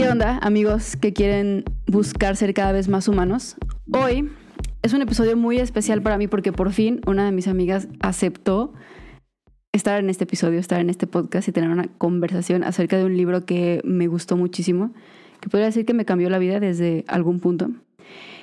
[0.00, 3.56] ¿Qué onda, amigos que quieren buscar ser cada vez más humanos?
[3.92, 4.30] Hoy
[4.80, 8.72] es un episodio muy especial para mí porque por fin una de mis amigas aceptó
[9.72, 13.14] estar en este episodio, estar en este podcast y tener una conversación acerca de un
[13.14, 14.94] libro que me gustó muchísimo,
[15.38, 17.68] que podría decir que me cambió la vida desde algún punto.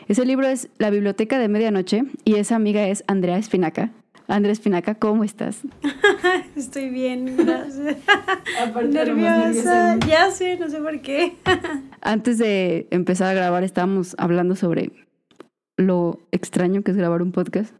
[0.07, 3.93] Ese libro es La Biblioteca de Medianoche y esa amiga es Andrea Espinaca.
[4.27, 5.61] Andrea Espinaca, ¿cómo estás?
[6.55, 7.97] Estoy bien, gracias.
[8.89, 11.35] nerviosa, ya sé, no sé por qué.
[12.01, 14.91] Antes de empezar a grabar estábamos hablando sobre
[15.77, 17.73] lo extraño que es grabar un podcast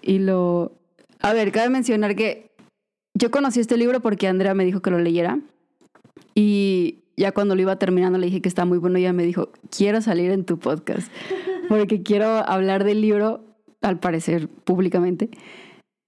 [0.00, 0.72] y lo...
[1.20, 2.50] A ver, cabe mencionar que
[3.14, 5.38] yo conocí este libro porque Andrea me dijo que lo leyera
[6.34, 9.24] y ya cuando lo iba terminando le dije que está muy bueno y ella me
[9.24, 11.10] dijo, quiero salir en tu podcast
[11.68, 13.44] porque quiero hablar del libro,
[13.82, 15.30] al parecer, públicamente.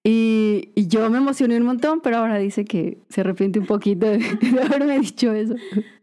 [0.08, 4.24] Y, yo me emocioné un montón, pero ahora dice que se arrepiente un poquito de,
[4.64, 5.56] haberme dicho eso.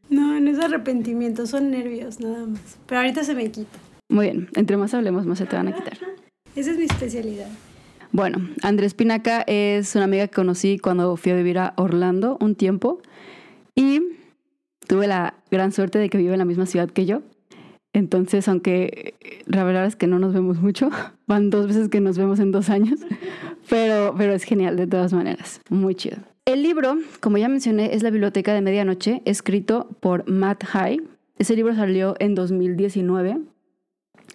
[0.10, 2.78] No, no es arrepentimiento, son nervios nada más.
[2.86, 3.80] Pero ahorita se me quita.
[4.10, 5.98] Muy bien, entre más hablemos, más se te van a quitar.
[6.54, 7.48] Esa es mi especialidad.
[8.12, 12.56] Bueno, Andrés Pinaca es una amiga que conocí cuando fui a vivir a Orlando un
[12.56, 13.02] tiempo
[13.74, 14.02] y
[14.86, 17.22] tuve la gran suerte de que vive en la misma ciudad que yo.
[17.94, 19.14] Entonces, aunque
[19.46, 20.90] la verdad es que no nos vemos mucho,
[21.28, 23.00] van dos veces que nos vemos en dos años,
[23.70, 26.18] pero, pero es genial de todas maneras, muy chido.
[26.46, 31.02] El libro, como ya mencioné, es La Biblioteca de Medianoche, escrito por Matt High.
[31.38, 33.40] Ese libro salió en 2019,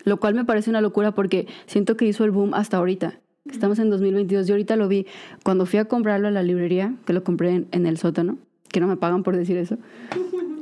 [0.05, 3.21] lo cual me parece una locura porque siento que hizo el boom hasta ahorita.
[3.51, 5.07] Estamos en 2022 y ahorita lo vi
[5.43, 8.39] cuando fui a comprarlo a la librería, que lo compré en, en el sótano,
[8.71, 9.77] que no me pagan por decir eso.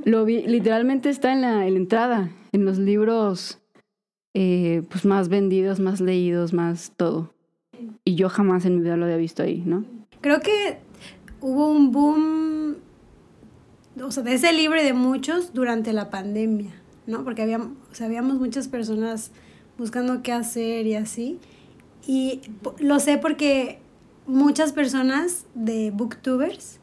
[0.06, 3.58] Lo vi, literalmente está en la, entrada, en los libros
[4.34, 7.34] eh, pues más vendidos, más leídos, más todo.
[8.04, 9.84] Y yo jamás en mi vida lo había visto ahí, ¿no?
[10.20, 10.78] Creo que
[11.40, 12.76] hubo un boom,
[14.00, 16.70] o sea, de ese libro y de muchos durante la pandemia,
[17.08, 17.24] ¿no?
[17.24, 17.60] Porque había,
[18.00, 19.32] habíamos muchas personas
[19.76, 21.40] buscando qué hacer y así.
[22.06, 22.42] Y
[22.78, 23.80] lo sé porque
[24.28, 26.78] muchas personas de booktubers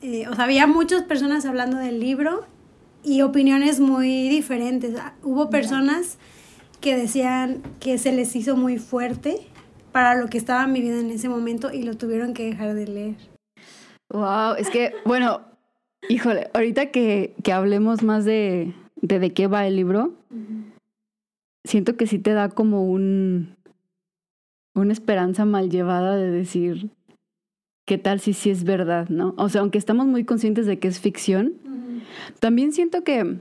[0.00, 2.44] eh, o sea, había muchas personas hablando del libro
[3.02, 4.94] y opiniones muy diferentes.
[4.98, 6.18] Ah, hubo personas
[6.80, 9.38] que decían que se les hizo muy fuerte
[9.92, 13.16] para lo que estaban viviendo en ese momento y lo tuvieron que dejar de leer.
[14.10, 15.42] Wow, es que, bueno,
[16.08, 20.12] híjole, ahorita que, que hablemos más de, de, de qué va el libro,
[21.64, 23.56] siento que sí te da como un
[24.74, 26.90] una esperanza mal llevada de decir,
[27.84, 29.34] qué tal si sí es verdad, ¿no?
[29.36, 31.54] O sea, aunque estamos muy conscientes de que es ficción,
[32.40, 33.38] también siento que,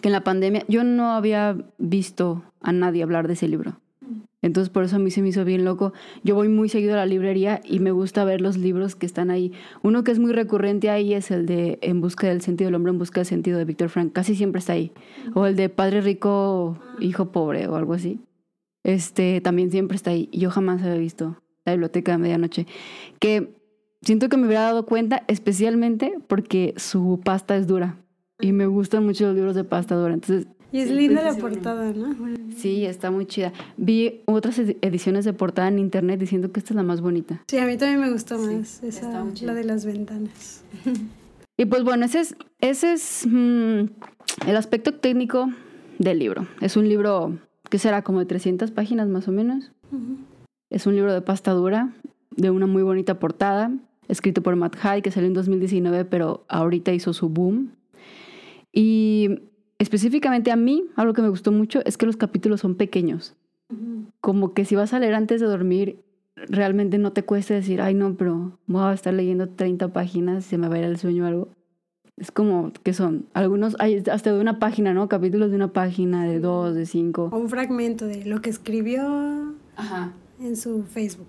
[0.00, 3.80] que en la pandemia yo no había visto a nadie hablar de ese libro.
[4.40, 5.92] Entonces por eso a mí se me hizo bien loco.
[6.22, 9.30] Yo voy muy seguido a la librería y me gusta ver los libros que están
[9.30, 9.52] ahí.
[9.82, 12.92] Uno que es muy recurrente ahí es el de En busca del sentido del hombre,
[12.92, 14.12] en busca del sentido de Víctor Frank.
[14.12, 14.92] Casi siempre está ahí.
[15.34, 18.20] O el de Padre rico, hijo pobre o algo así.
[18.84, 20.28] Este también siempre está ahí.
[20.32, 22.66] Yo jamás había visto la biblioteca de medianoche.
[23.18, 23.57] Que
[24.02, 27.96] siento que me hubiera dado cuenta, especialmente porque su pasta es dura.
[28.40, 30.14] Y me gustan mucho los libros de pasta dura.
[30.14, 32.14] Entonces, y es linda la portada, ¿no?
[32.56, 33.52] Sí, está muy chida.
[33.78, 37.42] Vi otras ediciones de portada en internet diciendo que esta es la más bonita.
[37.48, 40.62] Sí, a mí también me gustó más esa, la de las ventanas.
[41.56, 43.86] Y pues bueno, ese es, ese es mm,
[44.46, 45.50] el aspecto técnico
[45.98, 46.46] del libro.
[46.60, 47.38] Es un libro
[47.70, 49.72] que será como de 300 páginas más o menos.
[50.70, 51.94] Es un libro de pasta dura,
[52.30, 53.72] de una muy bonita portada
[54.08, 57.72] escrito por Matt High, que salió en 2019, pero ahorita hizo su boom.
[58.72, 59.40] Y
[59.78, 63.34] específicamente a mí, algo que me gustó mucho es que los capítulos son pequeños.
[64.20, 66.00] Como que si vas a leer antes de dormir,
[66.36, 70.48] realmente no te cuesta decir, ay no, pero voy a estar leyendo 30 páginas y
[70.48, 71.48] se me va a ir el sueño o algo.
[72.16, 75.08] Es como que son algunos, hay hasta de una página, ¿no?
[75.08, 77.28] Capítulos de una página, de dos, de cinco.
[77.30, 79.54] O un fragmento de lo que escribió.
[79.76, 81.26] Ajá en su Facebook.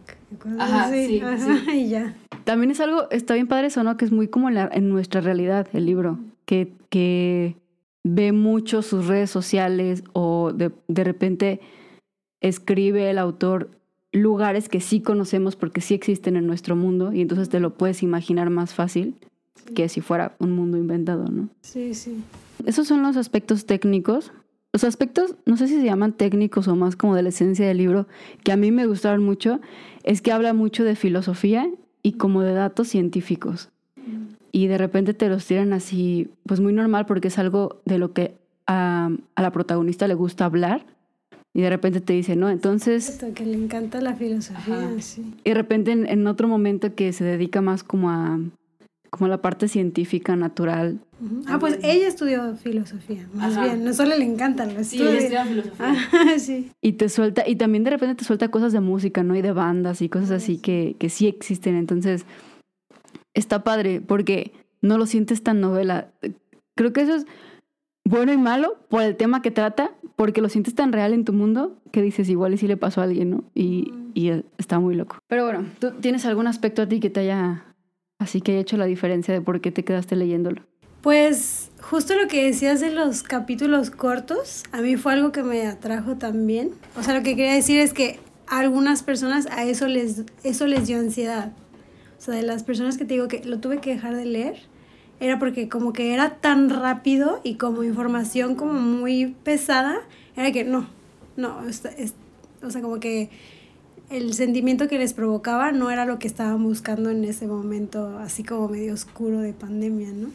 [0.57, 1.21] Ajá, sí,
[1.73, 2.15] Y ya.
[2.43, 3.97] También es algo, está bien padre eso, ¿no?
[3.97, 7.55] Que es muy como en nuestra realidad el libro, que, que
[8.03, 11.59] ve mucho sus redes sociales o de, de repente
[12.41, 13.69] escribe el autor
[14.11, 18.01] lugares que sí conocemos porque sí existen en nuestro mundo y entonces te lo puedes
[18.01, 19.15] imaginar más fácil
[19.75, 21.49] que si fuera un mundo inventado, ¿no?
[21.61, 22.23] Sí, sí.
[22.65, 24.31] Esos son los aspectos técnicos.
[24.71, 27.77] Los aspectos, no sé si se llaman técnicos o más como de la esencia del
[27.77, 28.07] libro,
[28.43, 29.59] que a mí me gustaron mucho,
[30.03, 31.67] es que habla mucho de filosofía
[32.03, 33.69] y como de datos científicos.
[34.51, 38.13] Y de repente te los tiran así, pues muy normal porque es algo de lo
[38.13, 38.35] que
[38.67, 40.85] a, la protagonista le gusta hablar.
[41.53, 43.19] Y de repente te dice, no, entonces...
[43.33, 45.33] que le encanta la filosofía, sí.
[45.43, 48.39] Y de repente en, en otro momento que se dedica más como a
[49.09, 50.99] como la parte científica, natural.
[51.47, 55.43] Ah, pues ella estudió filosofía, más bien, no solo le encanta, lo Sí, ella estudia.
[55.43, 56.39] estudia filosofía.
[56.39, 56.71] sí.
[56.81, 59.35] Y te suelta, y también de repente te suelta cosas de música, ¿no?
[59.35, 61.75] Y de bandas y cosas así que, que sí existen.
[61.75, 62.25] Entonces,
[63.33, 66.09] está padre porque no lo sientes tan novela.
[66.75, 67.25] Creo que eso es
[68.05, 71.33] bueno y malo por el tema que trata, porque lo sientes tan real en tu
[71.33, 73.43] mundo que dices, igual y si le pasó a alguien, ¿no?
[73.53, 75.17] Y, y está muy loco.
[75.27, 77.65] Pero bueno, ¿tú tienes algún aspecto a ti que te haya,
[78.19, 80.61] así que haya hecho la diferencia de por qué te quedaste leyéndolo?
[81.01, 85.65] Pues justo lo que decías de los capítulos cortos, a mí fue algo que me
[85.65, 86.71] atrajo también.
[86.97, 90.67] O sea, lo que quería decir es que a algunas personas a eso les, eso
[90.67, 91.53] les dio ansiedad.
[92.17, 94.57] O sea, de las personas que te digo que lo tuve que dejar de leer,
[95.21, 100.01] era porque como que era tan rápido y como información como muy pesada,
[100.35, 100.87] era que no,
[101.37, 101.59] no,
[102.61, 103.29] o sea, como que
[104.09, 108.43] el sentimiento que les provocaba no era lo que estaban buscando en ese momento, así
[108.43, 110.29] como medio oscuro de pandemia, ¿no?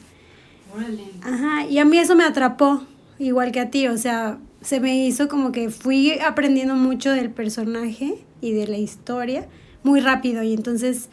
[0.75, 1.05] Órale.
[1.23, 2.83] Ajá, y a mí eso me atrapó,
[3.19, 7.31] igual que a ti, o sea, se me hizo como que fui aprendiendo mucho del
[7.31, 9.49] personaje y de la historia
[9.83, 11.09] muy rápido y entonces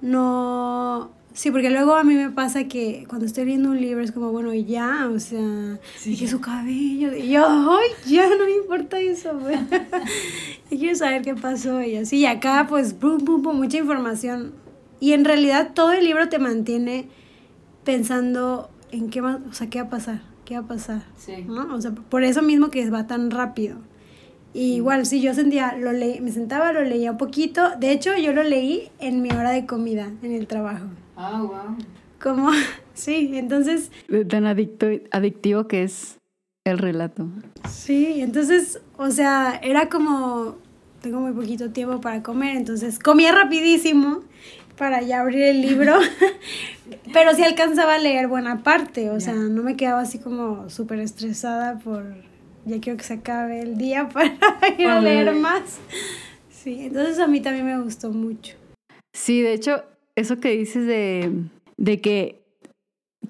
[0.00, 1.10] no...
[1.38, 4.32] Sí, porque luego a mí me pasa que cuando estoy leyendo un libro es como,
[4.32, 6.10] bueno, ya, o sea, Sí.
[6.10, 9.56] dije su cabello, y yo, ay, ya no me importa eso, güey.
[10.68, 14.52] quiero saber qué pasó y así, y acá pues, pum, pum, pum, mucha información.
[14.98, 17.06] Y en realidad todo el libro te mantiene
[17.84, 21.44] pensando en qué va, o sea, qué va a pasar, qué va a pasar, Sí.
[21.46, 21.72] ¿no?
[21.72, 23.76] O sea, por eso mismo que va tan rápido.
[24.54, 27.62] Y igual, sí, yo sentía, lo leí, me sentaba, lo leía un poquito.
[27.78, 30.86] De hecho, yo lo leí en mi hora de comida, en el trabajo.
[31.20, 31.76] Ah, wow.
[32.22, 32.50] Como,
[32.94, 36.18] sí, entonces, De Tan adicto, adictivo que es
[36.64, 37.28] el relato.
[37.68, 40.56] sí, entonces, o sea, era como,
[41.02, 44.20] tengo muy poquito tiempo para comer, entonces comía rapidísimo
[44.76, 45.94] para ya abrir el libro,
[47.12, 51.00] pero sí alcanzaba a leer buena parte, o sea, no me quedaba así como súper
[51.00, 52.14] estresada por,
[52.64, 54.28] ya quiero que se acabe el día para
[54.78, 55.34] ir a leer.
[55.34, 55.78] más.
[56.50, 58.54] Sí, entonces a mí también me gustó mucho.
[59.12, 59.82] Sí, de hecho,
[60.18, 61.32] eso que dices de,
[61.76, 62.42] de que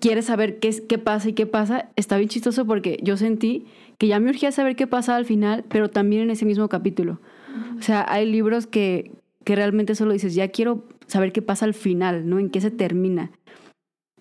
[0.00, 3.67] quieres saber qué, qué pasa y qué pasa, está bien chistoso porque yo sentí
[3.99, 7.20] que ya me urgía saber qué pasa al final, pero también en ese mismo capítulo.
[7.79, 9.11] O sea, hay libros que,
[9.44, 12.38] que realmente solo dices, ya quiero saber qué pasa al final, ¿no?
[12.38, 13.32] En qué se termina.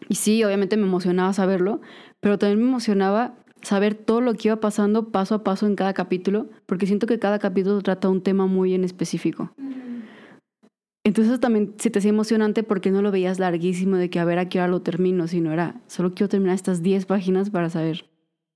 [0.10, 1.82] Y sí, obviamente me emocionaba saberlo,
[2.20, 5.94] pero también me emocionaba saber todo lo que iba pasando paso a paso en cada
[5.94, 9.52] capítulo, porque siento que cada capítulo trata un tema muy en específico.
[11.08, 14.40] Entonces también se te hacía emocionante porque no lo veías larguísimo de que a ver
[14.40, 18.06] a qué hora lo termino, sino era, solo quiero terminar estas 10 páginas para saber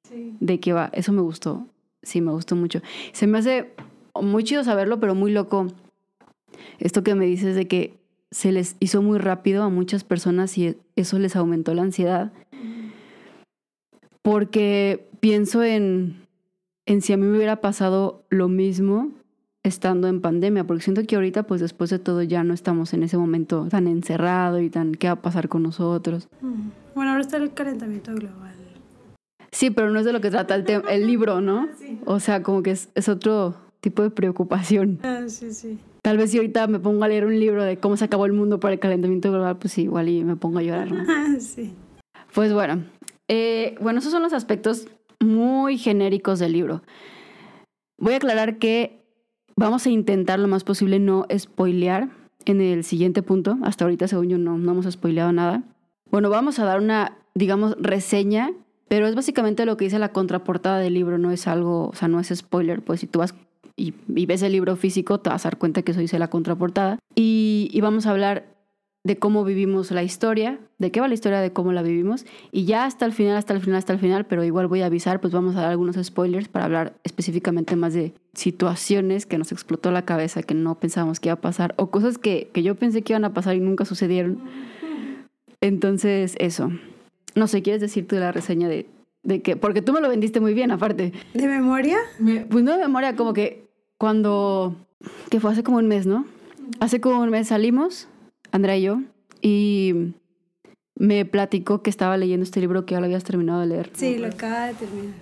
[0.04, 0.36] Sí.
[0.42, 0.90] de qué va.
[0.92, 1.66] Eso me gustó,
[2.04, 2.82] sí, me gustó mucho.
[3.14, 3.72] Se me hace
[4.22, 5.68] muy chido saberlo, pero muy loco
[6.80, 7.94] esto que me dices de que
[8.32, 12.34] se les hizo muy rápido a muchas personas y eso les aumentó la ansiedad.
[14.24, 16.28] Porque pienso en,
[16.86, 19.10] en si a mí me hubiera pasado lo mismo
[19.64, 23.04] estando en pandemia, porque siento que ahorita, pues después de todo, ya no estamos en
[23.04, 26.28] ese momento tan encerrado y tan, ¿qué va a pasar con nosotros?
[26.42, 26.70] Mm.
[26.96, 28.56] Bueno, ahora está el calentamiento global.
[29.52, 31.68] Sí, pero no es de lo que trata el, el libro, ¿no?
[32.06, 35.00] O sea, como que es, es otro tipo de preocupación.
[35.04, 35.78] Ah, sí, sí.
[36.02, 38.34] Tal vez si ahorita me pongo a leer un libro de cómo se acabó el
[38.34, 41.04] mundo por el calentamiento global, pues sí, igual y me pongo a llorar, ¿no?
[41.08, 41.74] Ah, sí.
[42.34, 42.84] Pues bueno,
[43.28, 44.88] eh, bueno, esos son los aspectos
[45.20, 46.82] muy genéricos del libro.
[48.00, 49.01] Voy a aclarar que
[49.56, 52.10] vamos a intentar lo más posible no spoilear
[52.46, 53.58] en el siguiente punto.
[53.64, 55.64] Hasta ahorita, según yo, no, no hemos spoileado nada.
[56.10, 58.52] Bueno, vamos a dar una, digamos, reseña,
[58.88, 62.08] pero es básicamente lo que dice la contraportada del libro, no es algo, o sea,
[62.08, 63.34] no es spoiler, pues si tú vas
[63.78, 67.00] y, ves el libro físico, te vas a dar cuenta que eso dice la contraportada.
[67.16, 68.46] Y vamos a hablar
[69.04, 72.26] de cómo vivimos la historia, de qué va la historia, de cómo la vivimos.
[72.52, 74.86] Y ya hasta el final, hasta el final, hasta el final, pero igual voy a
[74.86, 79.52] avisar, pues vamos a dar algunos spoilers para hablar específicamente más de situaciones que nos
[79.52, 82.76] explotó la cabeza, que no pensábamos que iba a pasar, o cosas que, que yo
[82.76, 84.38] pensé que iban a pasar y nunca sucedieron.
[85.62, 86.72] Entonces, eso.
[87.36, 88.88] No sé, ¿quieres decir tú la reseña de,
[89.24, 89.56] de qué?
[89.56, 91.14] Porque tú me lo vendiste muy bien, aparte.
[91.34, 91.98] ¿De memoria?
[92.20, 93.68] Me- Pues no de memoria, como que
[93.98, 94.76] cuando,
[95.30, 96.26] que fue hace como un mes, ¿no?
[96.80, 98.08] Hace como un mes salimos,
[98.52, 99.02] Andrea y yo,
[99.42, 100.14] y
[100.96, 103.90] me platicó que estaba leyendo este libro que ya lo habías terminado de leer.
[103.94, 105.16] Sí, lo acaba de terminar.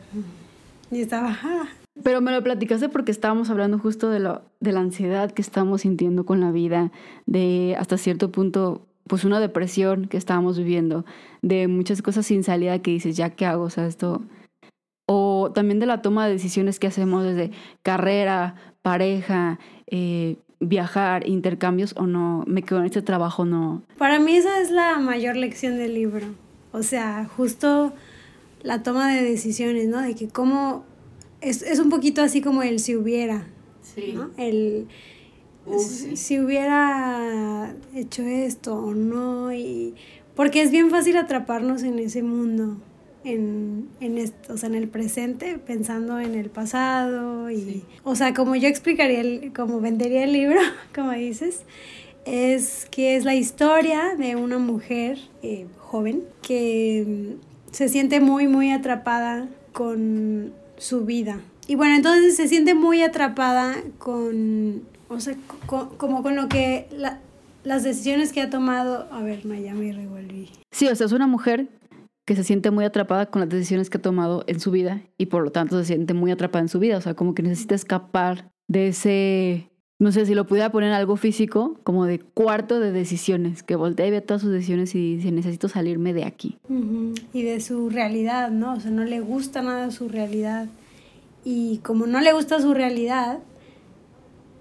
[0.91, 1.37] Y estaba,
[2.03, 5.81] Pero me lo platicaste porque estábamos hablando justo de, lo, de la ansiedad que estábamos
[5.81, 6.91] sintiendo con la vida,
[7.27, 11.05] de hasta cierto punto, pues una depresión que estábamos viviendo,
[11.41, 14.23] de muchas cosas sin salida que dices, ya qué hago, o sea, esto...
[15.11, 19.57] O también de la toma de decisiones que hacemos desde carrera, pareja,
[19.87, 23.81] eh, viajar, intercambios o no, me quedo en este trabajo, no.
[23.97, 26.27] Para mí esa es la mayor lección del libro.
[26.71, 27.93] O sea, justo
[28.61, 30.01] la toma de decisiones, ¿no?
[30.01, 30.83] De que cómo
[31.41, 33.47] es, es un poquito así como el si hubiera,
[33.81, 34.13] Sí.
[34.13, 34.29] ¿no?
[34.37, 34.87] El
[35.65, 36.17] Uf, si, sí.
[36.17, 39.95] si hubiera hecho esto o no y
[40.35, 42.77] porque es bien fácil atraparnos en ese mundo
[43.23, 47.83] en, en esto, o sea, en el presente, pensando en el pasado y, Sí.
[48.03, 50.59] o sea, como yo explicaría, el, como vendería el libro,
[50.95, 51.61] como dices,
[52.25, 57.05] es que es la historia de una mujer eh, joven que
[57.37, 61.39] mm, se siente muy, muy atrapada con su vida.
[61.67, 65.35] Y bueno, entonces se siente muy atrapada con, o sea,
[65.67, 67.19] co- como con lo que, la-
[67.63, 70.49] las decisiones que ha tomado, a ver, no, ya me revolví.
[70.71, 71.67] Sí, o sea, es una mujer
[72.29, 75.25] que se siente muy atrapada con las decisiones que ha tomado en su vida y
[75.25, 76.95] por lo tanto se siente muy atrapada en su vida.
[76.97, 81.15] O sea, como que necesita escapar de ese, no sé si lo pudiera poner algo
[81.15, 85.31] físico, como de cuarto de decisiones, que voltea y ve todas sus decisiones y dice,
[85.31, 86.59] necesito salirme de aquí.
[87.33, 88.73] Y de su realidad, ¿no?
[88.75, 90.67] O sea, no le gusta nada su realidad.
[91.43, 93.39] Y como no le gusta su realidad,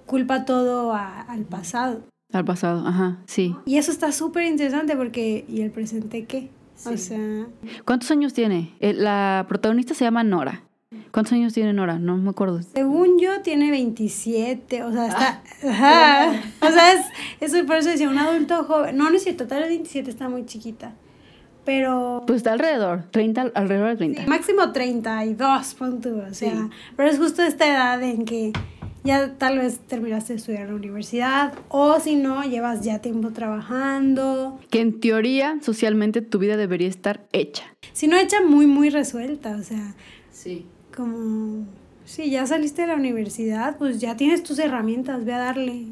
[0.06, 2.00] culpa todo a- al pasado.
[2.32, 3.54] Al pasado, ajá, sí.
[3.66, 6.48] Y eso está súper interesante porque, ¿y el presente qué?
[6.87, 6.99] O Sí.
[6.99, 7.47] sea,
[7.85, 8.75] ¿Cuántos años tiene?
[8.80, 10.62] Eh, La protagonista se llama Nora.
[11.12, 11.99] ¿Cuántos años tiene Nora?
[11.99, 12.61] No me acuerdo.
[12.62, 15.42] según yo tiene 27, o sea, está...
[15.68, 16.32] ajá,
[16.62, 17.00] o sea, es,
[17.40, 18.97] eso por eso decía, un adulto joven.
[18.97, 20.92] No, no es cierto, tal vez 27 está muy chiquita.
[21.64, 22.23] Pero...
[22.26, 24.26] Pues está alrededor, 30, al- alrededor de 30.
[24.26, 26.58] Máximo 32, pon tú, o sea, Sí.
[26.97, 28.52] pero es justo esta edad en que
[29.05, 33.31] ya tal vez terminaste de estudiar en la universidad o si no, llevas ya tiempo
[33.31, 34.59] trabajando.
[34.71, 37.64] Que en teoría, socialmente, tu vida debería estar hecha.
[37.93, 39.95] Si no, hecha muy, muy resuelta, o sea,
[40.31, 40.67] Sí.
[40.97, 41.64] como,
[42.05, 45.87] si ya saliste de la universidad, pues ya tienes tus herramientas, ve a darle.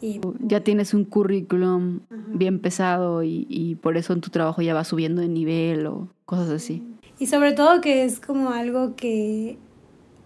[0.00, 2.00] Y Ya tienes un currículum
[2.32, 6.08] bien pesado y, y por eso en tu trabajo ya vas subiendo de nivel o
[6.24, 6.84] cosas así.
[7.18, 9.58] Y sobre todo que es como algo que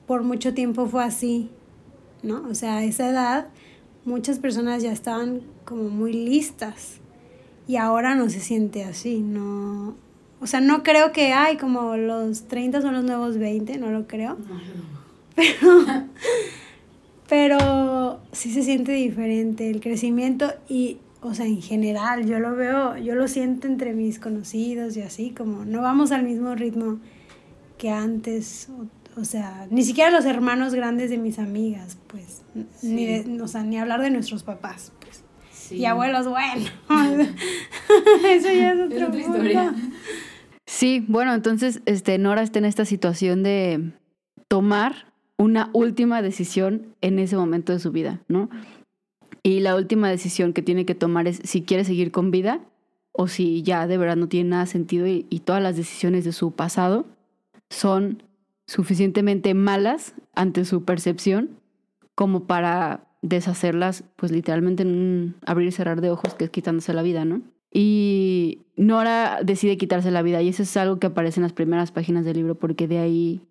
[0.06, 1.48] por mucho tiempo fue así,
[2.22, 2.46] ¿no?
[2.48, 3.46] O sea, a esa edad
[4.04, 6.98] muchas personas ya estaban como muy listas
[7.66, 9.94] y ahora no se siente así, no...
[10.40, 14.08] O sea, no creo que hay como los 30 son los nuevos 20, no lo
[14.08, 14.60] creo, no.
[17.28, 22.96] pero sí se siente diferente el crecimiento y, o sea, en general, yo lo veo,
[22.98, 26.98] yo lo siento entre mis conocidos y así, como no vamos al mismo ritmo
[27.78, 28.68] que antes,
[29.16, 32.42] o, sea, ni siquiera los hermanos grandes de mis amigas, pues,
[32.82, 35.22] ni, de- o sea, ni hablar de nuestros papás, pues.
[35.52, 35.76] Sí.
[35.76, 36.64] Y abuelos, bueno,
[38.26, 39.74] eso ya es otro Es otra historia.
[40.66, 43.92] Sí, bueno, entonces este, Nora está en esta situación de
[44.48, 48.48] tomar una última decisión en ese momento de su vida, ¿no?
[49.42, 52.60] Y la última decisión que tiene que tomar es si quiere seguir con vida
[53.12, 56.32] o si ya de verdad no tiene nada sentido y, y todas las decisiones de
[56.32, 57.06] su pasado
[57.68, 58.22] son
[58.72, 61.50] suficientemente malas ante su percepción
[62.14, 66.94] como para deshacerlas, pues literalmente en un abrir y cerrar de ojos, que es quitándose
[66.94, 67.42] la vida, ¿no?
[67.70, 71.92] Y Nora decide quitarse la vida y eso es algo que aparece en las primeras
[71.92, 73.42] páginas del libro porque de ahí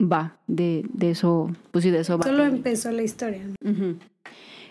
[0.00, 2.24] va, de, de eso, pues sí, de eso va.
[2.24, 3.42] Solo empezó la historia.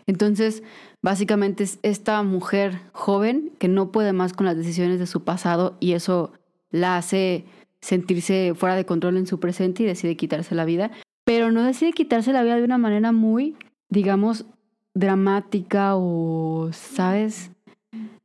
[0.08, 0.64] Entonces,
[1.04, 5.78] básicamente es esta mujer joven que no puede más con las decisiones de su pasado
[5.80, 6.34] y eso
[6.72, 7.46] la hace
[7.82, 10.92] sentirse fuera de control en su presente y decide quitarse la vida,
[11.26, 13.56] pero no decide quitarse la vida de una manera muy,
[13.90, 14.46] digamos,
[14.94, 17.52] dramática o, ¿sabes?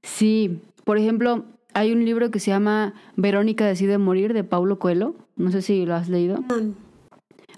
[0.02, 1.44] Sí, por ejemplo,
[1.74, 5.84] hay un libro que se llama Verónica decide morir de Paulo Coelho, no sé si
[5.84, 6.38] lo has leído.
[6.48, 6.74] No,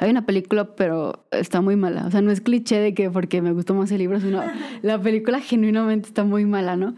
[0.00, 2.06] Hay una película, pero está muy mala.
[2.06, 4.42] O sea, no es cliché de que porque me gustó más el libro, sino
[4.82, 6.94] la película genuinamente está muy mala, ¿no?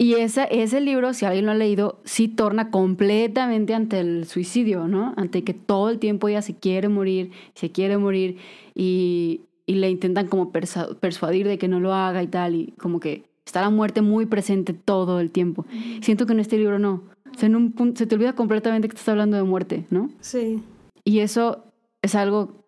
[0.00, 4.86] Y esa, ese libro, si alguien lo ha leído, sí torna completamente ante el suicidio,
[4.86, 5.12] ¿no?
[5.16, 8.36] Ante que todo el tiempo ella se quiere morir, se quiere morir
[8.76, 13.00] y, y le intentan como persuadir de que no lo haga y tal, y como
[13.00, 15.66] que está la muerte muy presente todo el tiempo.
[16.00, 17.02] Siento que en este libro no.
[17.34, 20.10] O sea, en un punto, se te olvida completamente que estás hablando de muerte, ¿no?
[20.20, 20.62] sí.
[21.04, 21.64] Y eso
[22.02, 22.64] es algo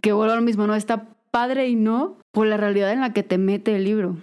[0.00, 0.76] que vuelvo a lo mismo, ¿no?
[0.76, 4.16] Está padre y no por la realidad en la que te mete el libro.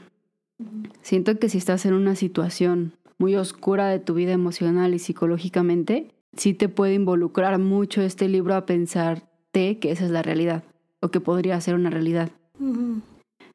[1.02, 6.14] Siento que si estás en una situación muy oscura de tu vida emocional y psicológicamente,
[6.36, 10.64] sí te puede involucrar mucho este libro a pensarte que esa es la realidad
[11.02, 12.30] o que podría ser una realidad.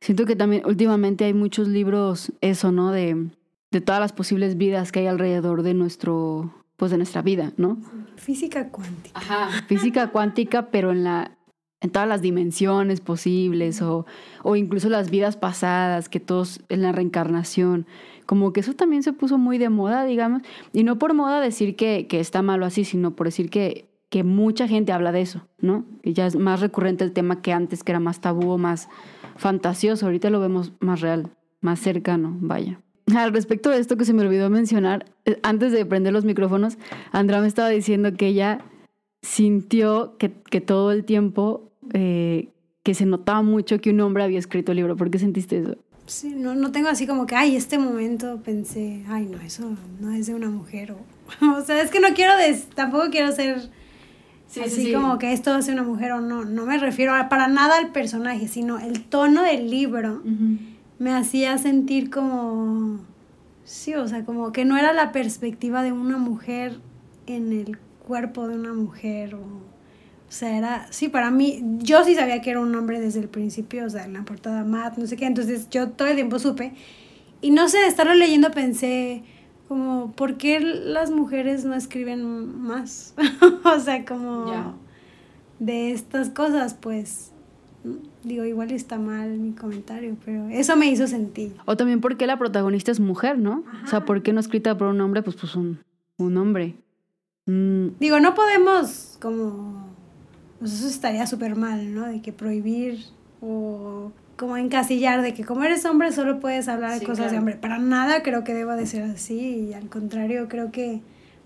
[0.01, 2.91] Siento que también últimamente hay muchos libros, eso, ¿no?
[2.91, 3.29] De,
[3.71, 7.79] de todas las posibles vidas que hay alrededor de nuestro, pues de nuestra vida, ¿no?
[8.17, 9.19] Física cuántica.
[9.19, 9.49] Ajá.
[9.67, 11.37] física cuántica, pero en la,
[11.83, 14.07] en todas las dimensiones posibles o,
[14.43, 17.87] o incluso las vidas pasadas, que todos en la reencarnación,
[18.25, 21.77] como que eso también se puso muy de moda, digamos, y no por moda decir
[21.77, 25.47] que, que está malo así, sino por decir que, que mucha gente habla de eso,
[25.59, 25.85] ¿no?
[26.03, 28.89] Y ya es más recurrente el tema que antes, que era más tabú o más
[29.37, 32.81] fantasioso, ahorita lo vemos más real, más cercano, vaya.
[33.17, 36.79] Al respecto de esto que se me olvidó mencionar, eh, antes de prender los micrófonos,
[37.11, 38.65] Andrea me estaba diciendo que ella
[39.23, 42.49] sintió que, que todo el tiempo eh,
[42.83, 44.97] que se notaba mucho que un hombre había escrito el libro.
[44.97, 45.77] ¿Por qué sentiste eso?
[46.07, 50.13] Sí, no, no tengo así como que, ay, este momento pensé, ay, no, eso no
[50.13, 50.93] es de una mujer.
[50.93, 50.99] O,
[51.59, 53.71] o sea, es que no quiero, des, tampoco quiero ser
[54.61, 56.45] así como que esto es de una mujer o no.
[56.45, 60.23] No me refiero a, para nada al personaje, sino el tono del libro
[60.99, 63.01] me hacía sentir como,
[63.65, 66.79] sí, o sea, como que no era la perspectiva de una mujer
[67.27, 69.43] en el cuerpo de una mujer o
[70.33, 73.29] o sea, era, sí, para mí, yo sí sabía que era un hombre desde el
[73.29, 76.39] principio, o sea, en la portada Matt, no sé qué, entonces yo todo el tiempo
[76.39, 76.73] supe.
[77.43, 79.25] Y no sé, estarlo leyendo pensé,
[79.69, 83.13] como, ¿por qué las mujeres no escriben más?
[83.65, 84.75] o sea, como
[85.59, 87.33] de estas cosas, pues,
[88.25, 91.55] digo, igual está mal mi comentario, pero eso me hizo sentir.
[91.67, 93.65] O también porque la protagonista es mujer, ¿no?
[93.85, 95.23] O sea, ¿por qué no escrita por un hombre?
[95.23, 95.81] Pues, pues un,
[96.17, 96.77] un hombre.
[97.45, 97.89] Mm.
[98.01, 99.82] Digo, no podemos como
[100.63, 102.07] pues eso estaría súper mal, ¿no?
[102.07, 103.07] De que prohibir
[103.41, 107.57] o como encasillar de que como eres hombre solo puedes hablar de cosas de hombre.
[107.57, 111.01] Para nada creo que deba de ser así y al contrario creo que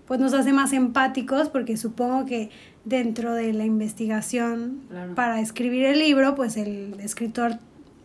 [0.05, 2.51] pues nos hace más empáticos porque supongo que
[2.85, 4.81] dentro de la investigación
[5.15, 7.57] para escribir el libro pues el escritor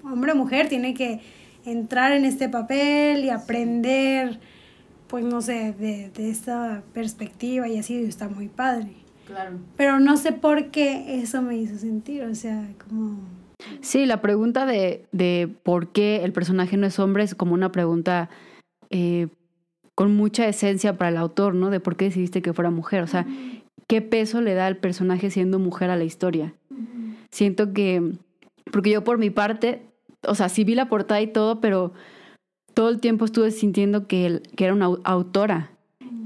[0.02, 1.20] hombre o mujer tiene que
[1.66, 4.40] entrar en este papel y aprender
[5.08, 9.01] pues no sé de, de esta perspectiva y así está muy padre.
[9.76, 13.18] Pero no sé por qué eso me hizo sentir, o sea, como...
[13.80, 17.70] Sí, la pregunta de, de por qué el personaje no es hombre es como una
[17.70, 18.28] pregunta
[18.90, 19.28] eh,
[19.94, 21.70] con mucha esencia para el autor, ¿no?
[21.70, 23.26] De por qué decidiste que fuera mujer, o sea,
[23.86, 26.54] ¿qué peso le da al personaje siendo mujer a la historia?
[27.30, 28.12] Siento que,
[28.72, 29.82] porque yo por mi parte,
[30.26, 31.92] o sea, sí vi la portada y todo, pero
[32.74, 35.71] todo el tiempo estuve sintiendo que, que era una autora,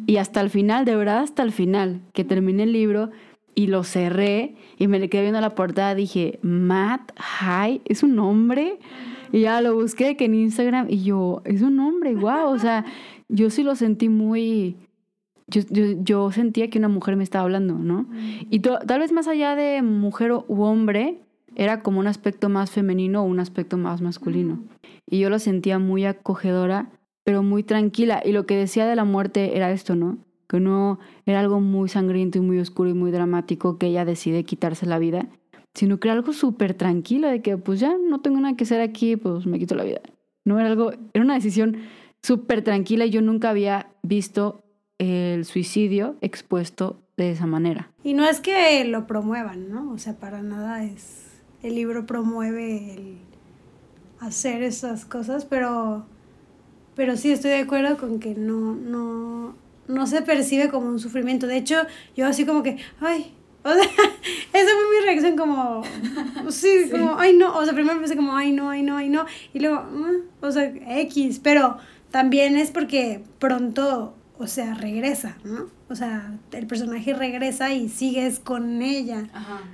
[0.07, 3.11] y hasta el final, de verdad hasta el final, que terminé el libro
[3.55, 8.19] y lo cerré y me le quedé viendo la portada, dije, Matt High, ¿es un
[8.19, 8.79] hombre?
[9.33, 12.85] Y ya lo busqué que en Instagram y yo, es un hombre, wow, o sea,
[13.29, 14.77] yo sí lo sentí muy...
[15.49, 18.09] Yo, yo, sentía que una mujer me estaba hablando, ¿no?
[18.51, 21.21] Y tal vez más allá de mujer u hombre,
[21.55, 24.65] era como un aspecto más femenino o un aspecto más masculino.
[25.09, 26.91] Y yo lo sentía muy acogedora
[27.27, 28.23] pero muy tranquila.
[28.25, 30.19] Y lo que decía de la muerte era esto, ¿no?
[30.49, 34.45] Que no era algo muy sangriento y muy oscuro y muy dramático que ella decide
[34.45, 35.27] quitarse la vida,
[35.75, 38.81] sino que era algo súper tranquilo de que pues ya no tengo nada que hacer
[38.81, 40.01] aquí, pues me quito la vida.
[40.45, 41.79] No era algo, era una decisión
[42.23, 44.63] súper tranquila y yo nunca había visto
[44.99, 47.91] el suicidio expuesto de esa manera.
[48.05, 49.91] Y no es que lo promuevan, ¿no?
[49.91, 51.25] O sea, para nada es...
[51.65, 53.17] El libro promueve el
[54.21, 56.07] hacer esas cosas, pero
[56.97, 59.55] pero sí estoy de acuerdo con que no, no,
[59.87, 61.47] no se percibe como un sufrimiento.
[61.47, 61.77] De hecho,
[62.17, 63.83] yo así como que, ay, o sea,
[64.53, 65.83] esa fue mi reacción como,
[66.51, 69.27] sí, como, ay no, o sea, primero pensé como, ay no, ay no, ay no,
[69.53, 71.77] y luego, mm", o sea, X, pero
[72.11, 75.67] también es porque pronto, o sea, regresa, ¿no?
[75.89, 79.29] O sea, el personaje regresa y sigues con ella,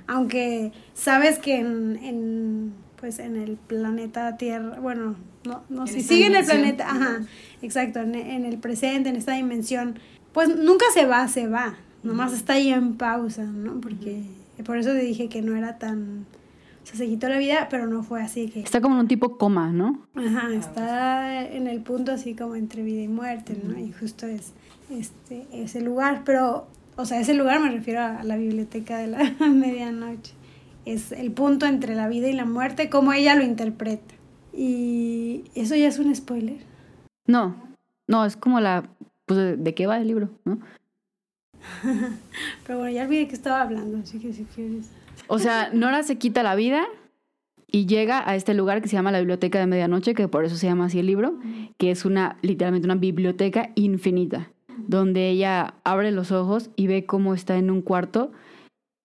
[0.07, 6.27] aunque sabes que en, en, pues en el planeta Tierra, bueno, no, no, si sigue
[6.27, 7.21] en el planeta, ajá,
[7.61, 9.99] exacto, en, el presente, en esta dimensión,
[10.31, 13.79] pues nunca se va, se va, nomás está ahí en pausa, ¿no?
[13.81, 14.23] Porque
[14.63, 16.25] por eso te dije que no era tan...
[16.83, 18.59] O sea, se quitó la vida, pero no fue así que...
[18.59, 20.05] Está como en un tipo coma, ¿no?
[20.15, 23.79] Ajá, ah, está en el punto así como entre vida y muerte, ¿no?
[23.79, 24.51] Y justo es
[24.89, 29.33] este, ese lugar, pero, o sea, ese lugar me refiero a la biblioteca de la
[29.39, 30.33] medianoche.
[30.85, 34.12] Es el punto entre la vida y la muerte, como ella lo interpreta.
[34.53, 36.57] Y eso ya es un spoiler.
[37.25, 37.55] No,
[38.07, 38.89] no, es como la,
[39.25, 40.59] pues, de, qué va el libro, ¿no?
[42.67, 44.91] Pero bueno, ya olvidé que estaba hablando, así que si quieres.
[45.27, 46.85] O sea, Nora se quita la vida
[47.67, 50.55] y llega a este lugar que se llama la Biblioteca de Medianoche, que por eso
[50.55, 51.39] se llama así el libro,
[51.77, 57.33] que es una, literalmente una biblioteca infinita, donde ella abre los ojos y ve cómo
[57.33, 58.31] está en un cuarto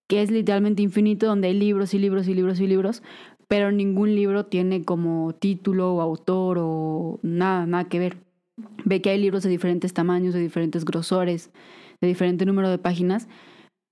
[0.09, 3.03] que es literalmente infinito, donde hay libros y libros y libros y libros,
[3.49, 8.17] pero ningún libro tiene como título o autor o nada, nada que ver.
[8.85, 11.49] Ve que hay libros de diferentes tamaños, de diferentes grosores,
[11.99, 13.27] de diferente número de páginas,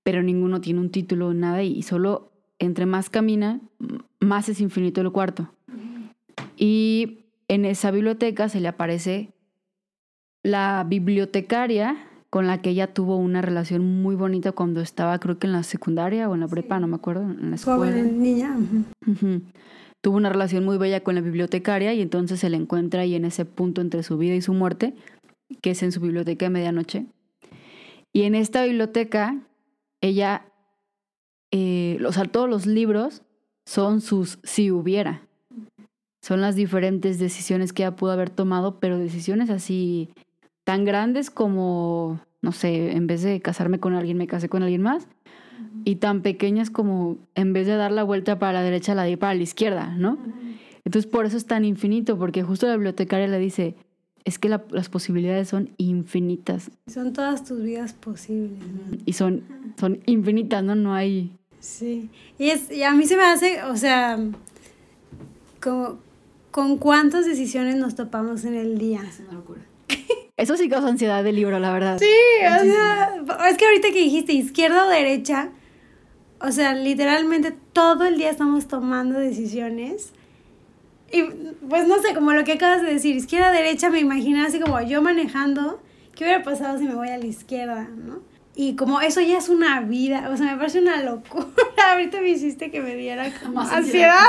[0.04, 3.60] pero ninguno tiene un título, nada, y solo entre más camina,
[4.20, 5.50] más es infinito el cuarto.
[6.56, 9.32] Y en esa biblioteca se le aparece
[10.44, 15.46] la bibliotecaria con la que ella tuvo una relación muy bonita cuando estaba, creo que
[15.46, 17.78] en la secundaria o en la prepa, no me acuerdo, en la escuela.
[17.78, 18.56] Joven niña.
[20.00, 23.24] Tuvo una relación muy bella con la bibliotecaria y entonces se le encuentra ahí en
[23.24, 24.94] ese punto entre su vida y su muerte,
[25.60, 27.06] que es en su biblioteca de medianoche.
[28.12, 29.40] Y en esta biblioteca,
[30.00, 30.46] ella,
[31.50, 33.22] eh, o sea, todos los libros
[33.66, 35.22] son sus si hubiera.
[36.22, 40.10] Son las diferentes decisiones que ella pudo haber tomado, pero decisiones así
[40.68, 44.82] tan grandes como, no sé, en vez de casarme con alguien, me casé con alguien
[44.82, 45.08] más.
[45.86, 49.16] Y tan pequeñas como en vez de dar la vuelta para la derecha, la di
[49.16, 50.18] para la izquierda, ¿no?
[50.84, 53.76] Entonces por eso es tan infinito, porque justo la bibliotecaria le dice,
[54.26, 58.58] es que la- las posibilidades son infinitas Son todas tus vidas posibles.
[58.60, 58.98] ¿no?
[59.06, 59.44] y son,
[59.80, 60.74] son infinitas, ¿no?
[60.74, 61.32] No hay...
[61.60, 62.10] Sí.
[62.38, 64.18] Y, es, y a mí se me hace, o sea,
[65.62, 65.96] como,
[66.50, 69.00] con cuántas decisiones nos topamos en el día.
[69.08, 69.62] Es una locura.
[70.38, 71.98] Eso sí causa ansiedad del libro, la verdad.
[71.98, 72.06] Sí,
[72.46, 73.16] o sea,
[73.50, 75.50] es que ahorita que dijiste izquierda o derecha,
[76.40, 80.12] o sea, literalmente todo el día estamos tomando decisiones.
[81.10, 81.22] Y
[81.68, 84.80] pues no sé, como lo que acabas de decir, izquierda, derecha, me imagino así como
[84.80, 85.82] yo manejando,
[86.14, 88.20] ¿qué hubiera pasado si me voy a la izquierda, no?
[88.54, 91.46] Y como eso ya es una vida, o sea, me parece una locura.
[91.92, 93.78] Ahorita me hiciste que me diera como ansiedad.
[93.78, 94.24] ansiedad.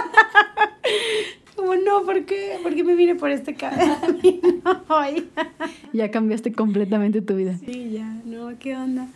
[1.60, 2.60] como no, ¿por qué?
[2.64, 5.30] ¿Por qué me vine por este camino hoy?
[5.94, 7.58] Ya cambiaste completamente tu vida.
[7.66, 9.08] Sí, ya, no, ¿qué onda?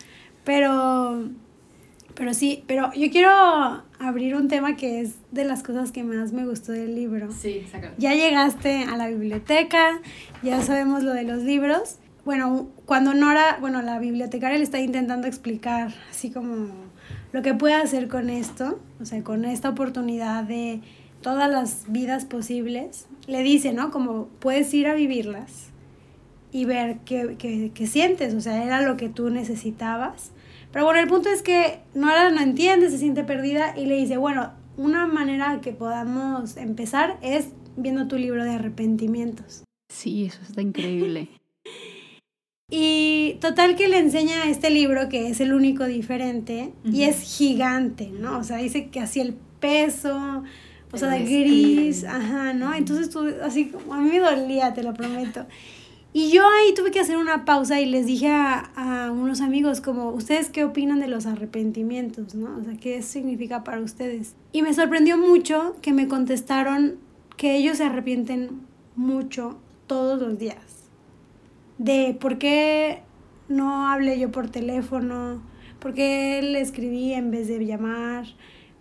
[0.43, 1.29] Pero,
[2.15, 3.29] pero sí, pero yo quiero
[3.99, 7.31] abrir un tema que es de las cosas que más me gustó del libro.
[7.31, 7.93] Sí, sácalo.
[7.97, 9.99] Ya llegaste a la biblioteca,
[10.41, 11.99] ya sabemos lo de los libros.
[12.25, 16.69] Bueno, cuando Nora, bueno, la bibliotecaria le está intentando explicar así como
[17.33, 20.81] lo que puede hacer con esto, o sea, con esta oportunidad de
[21.23, 23.89] todas las vidas posibles, le dice, ¿no?
[23.89, 25.71] Como puedes ir a vivirlas
[26.51, 30.31] y ver qué, qué, qué sientes, o sea, era lo que tú necesitabas.
[30.71, 34.17] Pero bueno, el punto es que Nora no entiende, se siente perdida y le dice,
[34.17, 39.63] bueno, una manera que podamos empezar es viendo tu libro de arrepentimientos.
[39.91, 41.29] Sí, eso está increíble.
[42.75, 48.07] Y total que le enseña este libro que es el único diferente y es gigante,
[48.07, 48.39] ¿no?
[48.39, 50.43] O sea, dice que así el peso,
[50.93, 52.73] o sea, gris, ajá, ¿no?
[52.73, 55.45] Entonces tú, así como a mí me dolía, te lo prometo.
[56.13, 59.81] Y yo ahí tuve que hacer una pausa y les dije a, a unos amigos
[59.81, 62.55] como, ¿ustedes qué opinan de los arrepentimientos, no?
[62.57, 64.35] O sea, ¿qué significa para ustedes?
[64.51, 66.97] Y me sorprendió mucho que me contestaron
[67.35, 68.61] que ellos se arrepienten
[68.95, 70.73] mucho todos los días
[71.77, 73.01] de por qué
[73.49, 75.41] no hablé yo por teléfono,
[75.79, 78.25] por qué le escribí en vez de llamar,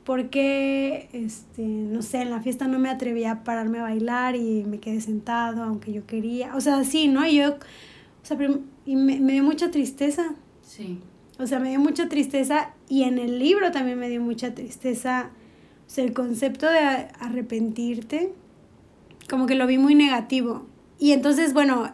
[0.04, 4.34] por qué, este, no sé, en la fiesta no me atreví a pararme a bailar
[4.36, 6.54] y me quedé sentado aunque yo quería.
[6.56, 7.24] O sea, sí, ¿no?
[7.26, 8.36] Y yo, o sea,
[8.84, 10.34] y me, me dio mucha tristeza.
[10.62, 10.98] Sí.
[11.38, 15.30] O sea, me dio mucha tristeza y en el libro también me dio mucha tristeza.
[15.86, 16.78] O sea, el concepto de
[17.20, 18.32] arrepentirte,
[19.28, 20.66] como que lo vi muy negativo.
[20.98, 21.92] Y entonces, bueno,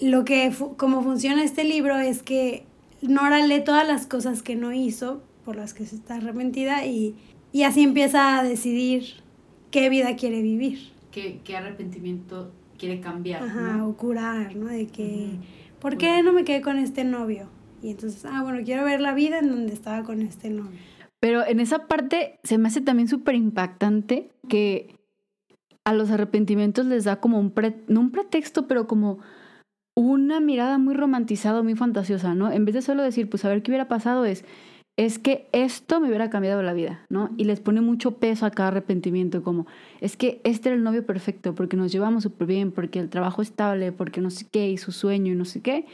[0.00, 2.64] lo que, fu- como funciona este libro es que
[3.02, 7.14] Nora lee todas las cosas que no hizo, por las que se está arrepentida, y,
[7.58, 9.02] y así empieza a decidir
[9.72, 10.78] qué vida quiere vivir.
[11.10, 13.42] ¿Qué, qué arrepentimiento quiere cambiar?
[13.42, 13.88] Ajá, ¿no?
[13.88, 14.66] o curar, ¿no?
[14.66, 15.30] De que.
[15.80, 17.48] ¿por qué no me quedé con este novio?
[17.82, 20.78] Y entonces, ah, bueno, quiero ver la vida en donde estaba con este novio.
[21.18, 24.94] Pero en esa parte se me hace también súper impactante que
[25.84, 29.18] a los arrepentimientos les da como un, pre- no un pretexto, pero como
[29.96, 32.52] una mirada muy romantizada, muy fantasiosa, ¿no?
[32.52, 34.44] En vez de solo decir, pues a ver qué hubiera pasado, es,
[34.98, 37.30] es que esto me hubiera cambiado la vida, ¿no?
[37.36, 39.68] Y les pone mucho peso a cada arrepentimiento, como,
[40.00, 43.40] es que este era el novio perfecto, porque nos llevamos súper bien, porque el trabajo
[43.40, 45.86] estable, porque no sé qué, y su sueño y no sé qué.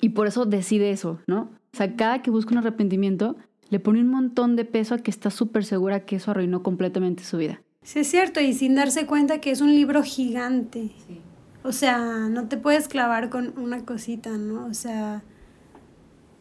[0.00, 1.50] Y por eso decide eso, ¿no?
[1.72, 3.36] O sea, cada que busca un arrepentimiento,
[3.70, 7.22] le pone un montón de peso a que está súper segura que eso arruinó completamente
[7.22, 7.62] su vida.
[7.84, 10.90] Sí, es cierto, y sin darse cuenta que es un libro gigante.
[11.06, 11.20] Sí.
[11.62, 14.66] O sea, no te puedes clavar con una cosita, ¿no?
[14.66, 15.22] O sea,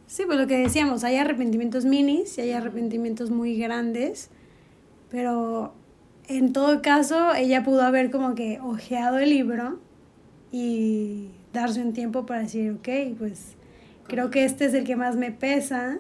[0.10, 4.32] sí, pues lo que decíamos, hay arrepentimientos minis y hay arrepentimientos muy grandes,
[5.12, 5.74] pero
[6.28, 9.80] en todo caso, ella pudo haber como que ojeado el libro
[10.52, 13.56] y darse un tiempo para decir, ok, pues
[14.08, 16.00] creo que este es el que más me pesa.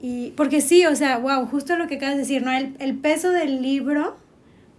[0.00, 2.52] Y porque sí, o sea, wow, justo lo que acabas de decir, ¿no?
[2.52, 4.18] El, el peso del libro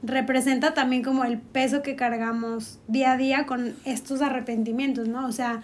[0.04, 5.28] representa también como el peso que cargamos día a día con estos arrepentimientos, ¿no?
[5.28, 5.62] O sea,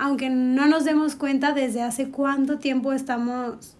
[0.00, 3.76] aunque no nos demos cuenta desde hace cuánto tiempo estamos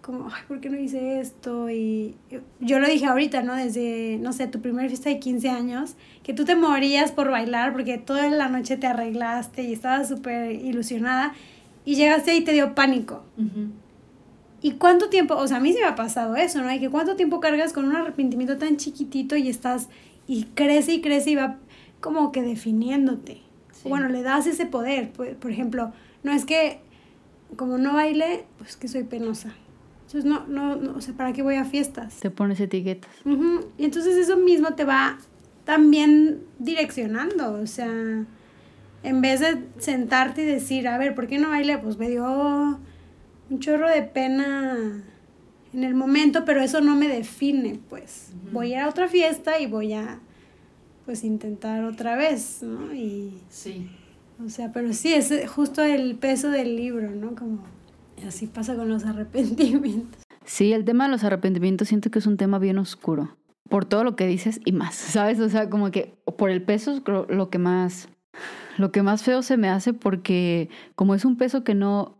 [0.00, 1.68] como, ay, ¿por qué no hice esto?
[1.68, 2.14] Y
[2.60, 3.56] yo lo dije ahorita, ¿no?
[3.56, 7.72] Desde, no sé, tu primera fiesta de 15 años, que tú te morías por bailar
[7.72, 11.34] porque toda la noche te arreglaste y estabas súper ilusionada
[11.84, 13.24] y llegaste ahí y te dio pánico.
[14.62, 15.34] ¿Y cuánto tiempo?
[15.34, 16.72] O sea, a mí sí me ha pasado eso, ¿no?
[16.72, 19.88] Y que cuánto tiempo cargas con un arrepentimiento tan chiquitito y estás,
[20.28, 21.58] y crece y crece y va
[22.00, 23.45] como que definiéndote.
[23.84, 25.12] Bueno, le das ese poder.
[25.12, 26.80] Por, por ejemplo, no es que
[27.56, 29.54] como no baile, pues que soy penosa
[30.06, 32.20] entonces, no, no, no, o sea, ¿para qué voy a fiestas?
[32.20, 33.10] Te pones etiquetas.
[33.76, 35.18] Y entonces eso mismo te va
[35.64, 37.90] también direccionando, o sea,
[39.02, 41.78] en vez de sentarte y decir, a ver, ¿por qué no baile?
[41.78, 42.78] Pues me dio
[43.50, 45.02] un chorro de pena
[45.72, 48.30] en el momento, pero eso no me define, pues.
[48.52, 50.20] Voy a ir a otra fiesta y voy a,
[51.06, 52.92] pues, intentar otra vez, ¿no?
[52.92, 53.88] Y, sí.
[54.44, 57.34] O sea, pero sí, es justo el peso del libro, ¿no?
[57.34, 57.64] Como
[58.26, 60.22] así pasa con los arrepentimientos.
[60.44, 63.36] Sí, el tema de los arrepentimientos siento que es un tema bien oscuro.
[63.68, 65.40] Por todo lo que dices y más, ¿sabes?
[65.40, 68.08] O sea, como que por el peso es lo que más,
[68.76, 72.18] lo que más feo se me hace porque como es un peso que no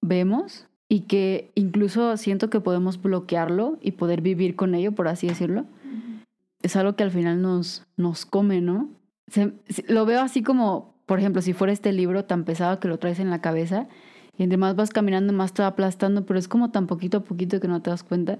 [0.00, 5.26] vemos y que incluso siento que podemos bloquearlo y poder vivir con ello, por así
[5.26, 5.64] decirlo,
[6.64, 8.88] es algo que al final nos, nos come, ¿no?
[9.88, 13.20] lo veo así como, por ejemplo, si fuera este libro tan pesado que lo traes
[13.20, 13.88] en la cabeza
[14.36, 17.24] y entre más vas caminando, más te va aplastando, pero es como tan poquito a
[17.24, 18.38] poquito que no te das cuenta.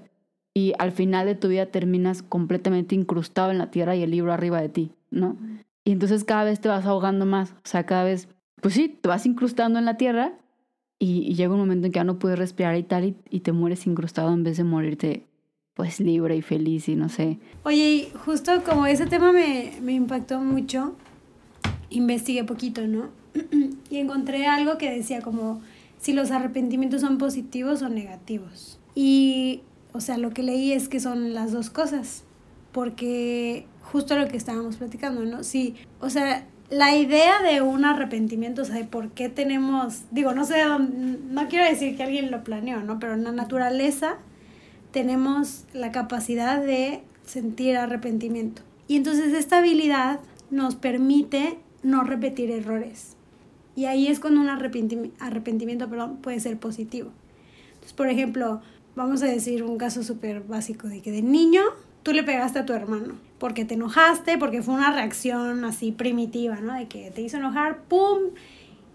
[0.53, 4.33] Y al final de tu vida terminas completamente incrustado en la tierra y el libro
[4.33, 5.37] arriba de ti, ¿no?
[5.83, 7.51] Y entonces cada vez te vas ahogando más.
[7.51, 8.29] O sea, cada vez,
[8.61, 10.33] pues sí, te vas incrustando en la tierra
[10.97, 13.51] y, llega un momento en que ya no puedes respirar y tal, y, y te
[13.51, 15.27] mueres incrustado en vez de morirte
[15.75, 17.37] pues libre y feliz y no sé.
[17.63, 20.95] Oye, y justo como ese tema me, me impactó mucho,
[21.89, 23.09] investigué poquito, ¿no?
[23.89, 25.61] y encontré algo que decía como
[25.99, 28.79] si los arrepentimientos son positivos o negativos.
[28.95, 29.61] Y,
[29.91, 32.23] o sea, lo que leí es que son las dos cosas,
[32.71, 35.43] porque justo lo que estábamos platicando, ¿no?
[35.43, 40.33] Sí, o sea, la idea de un arrepentimiento, o sea, de por qué tenemos, digo,
[40.33, 42.97] no sé, no quiero decir que alguien lo planeó, ¿no?
[42.97, 44.17] Pero en la naturaleza
[44.95, 48.61] tenemos la capacidad de sentir arrepentimiento.
[48.87, 53.17] Y entonces esta habilidad nos permite no repetir errores.
[53.75, 57.11] Y ahí es cuando un arrepentimiento, perdón, puede ser positivo.
[57.73, 58.61] Entonces, por ejemplo,
[58.95, 61.63] vamos a decir un caso súper básico de que de niño
[62.01, 66.61] tú le pegaste a tu hermano porque te enojaste, porque fue una reacción así primitiva,
[66.61, 66.73] ¿no?
[66.73, 68.29] De que te hizo enojar, ¡pum!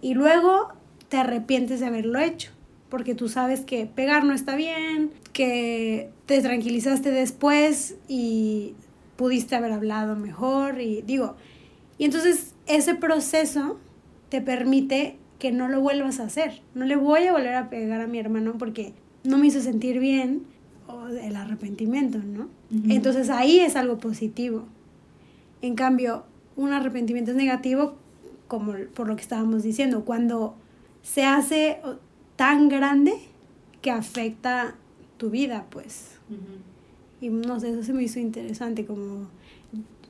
[0.01, 0.73] Y luego
[1.11, 2.53] te arrepientes de haberlo hecho,
[2.91, 8.75] porque tú sabes que pegar no está bien, que te tranquilizaste después y
[9.17, 11.37] pudiste haber hablado mejor y digo,
[11.99, 13.79] y entonces ese proceso
[14.29, 16.63] te permite que no lo vuelvas a hacer.
[16.75, 18.93] No le voy a volver a pegar a mi hermano porque
[19.25, 20.43] no me hizo sentir bien
[20.87, 22.49] o el arrepentimiento, ¿no?
[22.89, 24.67] Entonces ahí es algo positivo.
[25.63, 26.25] En cambio,
[26.57, 27.97] un arrepentimiento es negativo
[28.49, 30.57] como por lo que estábamos diciendo, cuando
[31.03, 31.81] se hace
[32.41, 33.13] tan grande
[33.83, 34.75] que afecta
[35.19, 36.19] tu vida, pues.
[37.21, 39.29] Y no sé, eso se me hizo interesante, como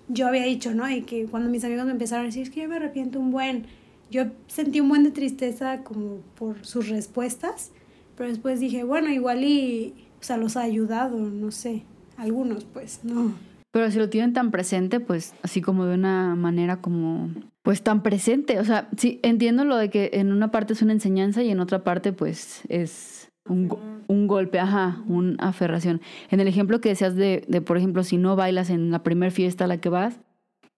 [0.06, 0.88] yo había dicho, ¿no?
[0.88, 3.32] Y que cuando mis amigos me empezaron a decir, es que yo me arrepiento un
[3.32, 3.66] buen,
[4.12, 7.72] yo sentí un buen de tristeza como por sus respuestas,
[8.16, 11.82] pero después dije, bueno, igual y, o sea, los ha ayudado, no sé,
[12.16, 13.34] algunos pues, no.
[13.72, 17.30] Pero si lo tienen tan presente, pues así como de una manera como,
[17.62, 20.92] pues tan presente, o sea, sí, entiendo lo de que en una parte es una
[20.92, 26.00] enseñanza y en otra parte pues es un, un golpe, ajá, una aferración.
[26.30, 29.30] En el ejemplo que decías de, de, por ejemplo, si no bailas en la primera
[29.30, 30.18] fiesta a la que vas,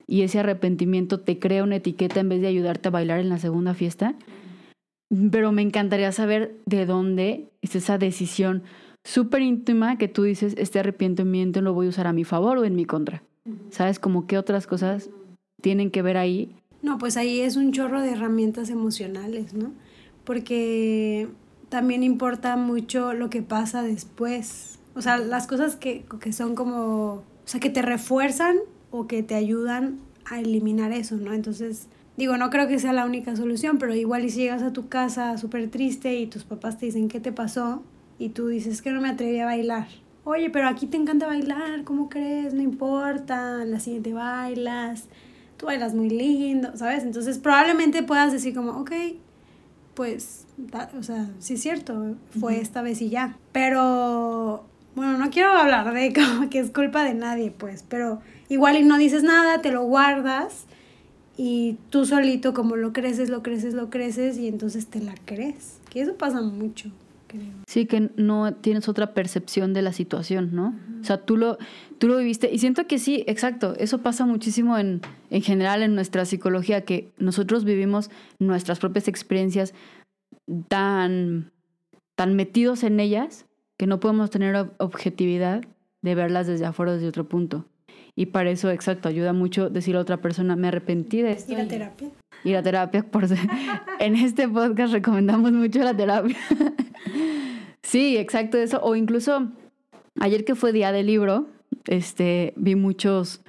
[0.07, 3.39] y ese arrepentimiento te crea una etiqueta en vez de ayudarte a bailar en la
[3.39, 4.15] segunda fiesta.
[5.31, 8.63] Pero me encantaría saber de dónde es esa decisión
[9.05, 12.65] súper íntima que tú dices, este arrepentimiento lo voy a usar a mi favor o
[12.65, 13.23] en mi contra.
[13.71, 13.99] ¿Sabes?
[13.99, 15.11] Como qué otras cosas
[15.61, 16.55] tienen que ver ahí.
[16.81, 19.73] No, pues ahí es un chorro de herramientas emocionales, ¿no?
[20.25, 21.29] Porque
[21.69, 24.79] también importa mucho lo que pasa después.
[24.95, 28.59] O sea, las cosas que, que son como, o sea, que te refuerzan
[28.91, 31.33] o que te ayudan a eliminar eso, ¿no?
[31.33, 34.73] Entonces, digo, no creo que sea la única solución, pero igual y si llegas a
[34.73, 37.83] tu casa súper triste y tus papás te dicen, ¿qué te pasó?
[38.23, 39.89] Y tú dices que no me atreví a bailar.
[40.25, 42.55] Oye, pero aquí te encanta bailar, ¿cómo crees?
[42.55, 45.07] No importa, la siguiente bailas,
[45.57, 47.03] tú bailas muy lindo, ¿sabes?
[47.03, 48.93] Entonces probablemente puedas decir como, ok,
[49.95, 50.47] pues,
[50.97, 53.37] o sea, sí es cierto, fue esta vez y ya.
[53.51, 58.21] Pero, bueno, no quiero hablar de como que es culpa de nadie, pues, pero
[58.53, 60.67] Igual y no dices nada, te lo guardas
[61.39, 65.79] y tú solito como lo creces, lo creces, lo creces y entonces te la crees.
[65.89, 66.91] Que eso pasa mucho.
[67.33, 67.49] Creo.
[67.67, 70.75] Sí, que no tienes otra percepción de la situación, ¿no?
[71.01, 71.59] O sea, tú lo,
[71.99, 72.53] tú lo viviste.
[72.53, 73.75] Y siento que sí, exacto.
[73.79, 79.75] Eso pasa muchísimo en, en general en nuestra psicología, que nosotros vivimos nuestras propias experiencias
[80.69, 81.51] tan,
[82.15, 83.47] tan metidos en ellas
[83.79, 85.63] que no podemos tener ob- objetividad
[86.03, 87.67] de verlas desde afuera, desde otro punto.
[88.15, 91.53] Y para eso, exacto, ayuda mucho decir a otra persona, me arrepentí de esto.
[91.53, 92.11] Y- terapia.
[92.45, 93.03] Ir a terapia.
[93.11, 93.27] Por
[93.99, 96.37] en este podcast recomendamos mucho la terapia.
[97.83, 98.81] sí, exacto eso.
[98.83, 99.49] O incluso
[100.21, 101.49] ayer que fue día del libro,
[101.87, 103.43] este, vi muchos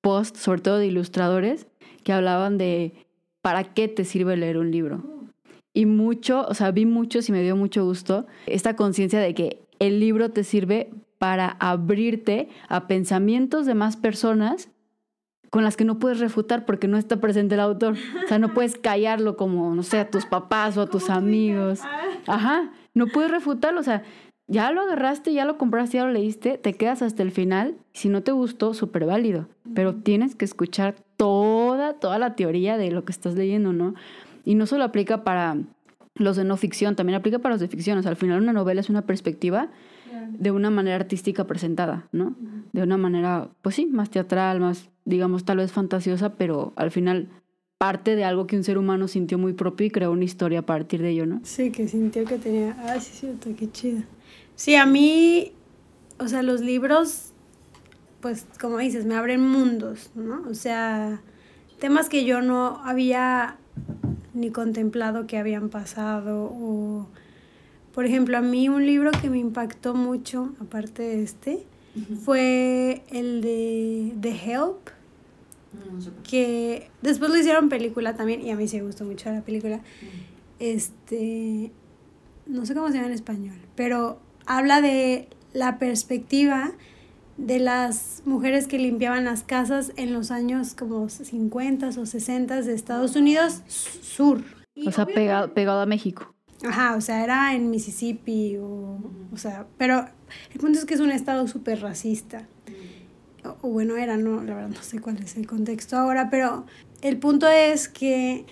[0.00, 1.66] posts, sobre todo de ilustradores,
[2.04, 2.92] que hablaban de
[3.42, 5.04] para qué te sirve leer un libro.
[5.72, 9.60] Y mucho, o sea, vi muchos y me dio mucho gusto esta conciencia de que
[9.78, 14.68] el libro te sirve para abrirte a pensamientos de más personas
[15.50, 17.96] con las que no puedes refutar porque no está presente el autor.
[18.24, 21.80] O sea, no puedes callarlo como, no sé, a tus papás o a tus amigos.
[22.26, 23.80] Ajá, no puedes refutarlo.
[23.80, 24.02] O sea,
[24.48, 27.74] ya lo agarraste, ya lo compraste, ya lo leíste, te quedas hasta el final.
[27.92, 29.48] Si no te gustó, súper válido.
[29.74, 33.94] Pero tienes que escuchar toda, toda la teoría de lo que estás leyendo, ¿no?
[34.44, 35.56] Y no solo aplica para
[36.14, 37.98] los de no ficción, también aplica para los de ficción.
[37.98, 39.68] O sea, al final una novela es una perspectiva
[40.30, 42.36] de una manera artística presentada, ¿no?
[42.72, 47.28] De una manera, pues sí, más teatral, más, digamos, tal vez fantasiosa, pero al final
[47.78, 50.66] parte de algo que un ser humano sintió muy propio y creó una historia a
[50.66, 51.40] partir de ello, ¿no?
[51.42, 52.76] Sí, que sintió que tenía.
[52.80, 54.02] Ay, sí, es cierto, qué chido.
[54.54, 55.52] Sí, a mí,
[56.18, 57.32] o sea, los libros,
[58.20, 60.42] pues, como dices, me abren mundos, ¿no?
[60.48, 61.20] O sea,
[61.78, 63.58] temas que yo no había
[64.32, 66.50] ni contemplado que habían pasado.
[66.52, 67.08] O,
[67.96, 71.66] por ejemplo, a mí un libro que me impactó mucho, aparte de este,
[72.22, 74.90] fue el de The Help
[75.72, 76.28] No qué.
[76.28, 79.80] que después lo hicieron película también y a mí sí me gustó mucho la película.
[80.58, 81.72] Este,
[82.46, 86.72] no sé cómo se llama en español, pero habla de la perspectiva
[87.38, 92.74] de las mujeres que limpiaban las casas en los años como 50 o 60 de
[92.74, 94.42] Estados Unidos sur.
[94.86, 96.35] O sea, pegado, pegado a México.
[96.66, 98.98] Ajá, o sea, era en Mississippi o,
[99.32, 100.06] o sea, pero
[100.52, 102.46] el punto es que es un estado súper racista.
[103.44, 106.66] O, o bueno, era, no, la verdad no sé cuál es el contexto ahora, pero
[107.02, 108.44] el punto es que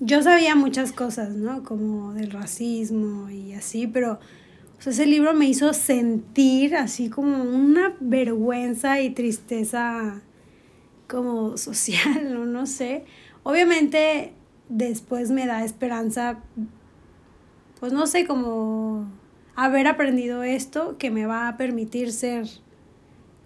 [0.00, 1.62] yo sabía muchas cosas, ¿no?
[1.62, 4.18] Como del racismo y así, pero
[4.78, 10.20] o sea, ese libro me hizo sentir así como una vergüenza y tristeza
[11.08, 13.04] como social, o no sé.
[13.42, 14.32] Obviamente
[14.68, 16.40] después me da esperanza,
[17.84, 19.06] pues no sé, como
[19.56, 22.46] haber aprendido esto que me va a permitir ser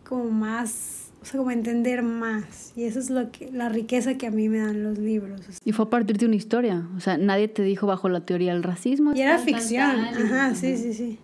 [0.09, 2.73] como más, o sea, como entender más.
[2.77, 5.41] Y eso es lo que, la riqueza que a mí me dan los libros.
[5.65, 6.87] Y fue a partir de una historia.
[6.97, 9.13] O sea, nadie te dijo bajo la teoría del racismo.
[9.13, 9.91] Y era ficción.
[9.91, 11.19] Ajá, sí, sí, sí.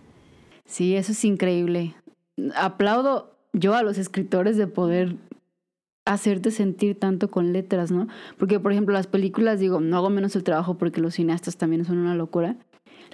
[0.65, 1.95] Sí, eso es increíble.
[2.57, 5.15] Aplaudo yo a los escritores de poder
[6.05, 8.09] hacerte sentir tanto con letras, ¿no?
[8.39, 11.85] Porque, por ejemplo, las películas, digo, no hago menos el trabajo porque los cineastas también
[11.85, 12.57] son una locura.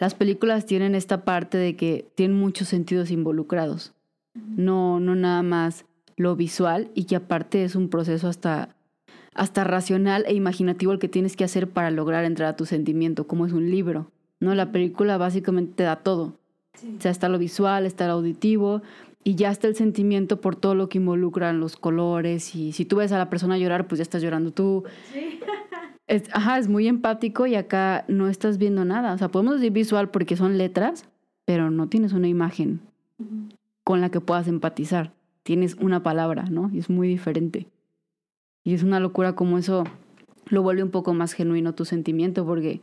[0.00, 3.92] Las películas tienen esta parte de que tienen muchos sentidos involucrados.
[4.34, 5.84] No, no nada más
[6.16, 8.76] lo visual y que aparte es un proceso hasta,
[9.34, 13.26] hasta racional e imaginativo el que tienes que hacer para lograr entrar a tu sentimiento,
[13.26, 14.54] como es un libro, ¿no?
[14.54, 16.38] La película básicamente te da todo.
[16.74, 18.80] O sea, está lo visual, está lo auditivo
[19.22, 22.96] y ya está el sentimiento por todo lo que involucran los colores y si tú
[22.96, 24.84] ves a la persona llorar, pues ya estás llorando tú.
[26.11, 29.14] Es, ajá, es muy empático y acá no estás viendo nada.
[29.14, 31.05] O sea, podemos decir visual porque son letras,
[31.44, 32.81] pero no tienes una imagen
[33.85, 35.12] con la que puedas empatizar.
[35.44, 36.68] Tienes una palabra, ¿no?
[36.73, 37.68] Y es muy diferente.
[38.64, 39.85] Y es una locura como eso
[40.46, 42.81] lo vuelve un poco más genuino tu sentimiento porque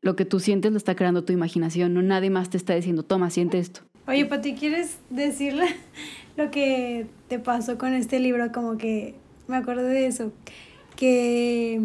[0.00, 3.02] lo que tú sientes lo está creando tu imaginación, no nadie más te está diciendo,
[3.02, 3.80] toma, siente esto.
[4.06, 5.66] Oye, Pati, ¿quieres decirle
[6.36, 8.52] lo que te pasó con este libro?
[8.52, 9.16] Como que
[9.48, 10.32] me acordé de eso,
[10.94, 11.80] que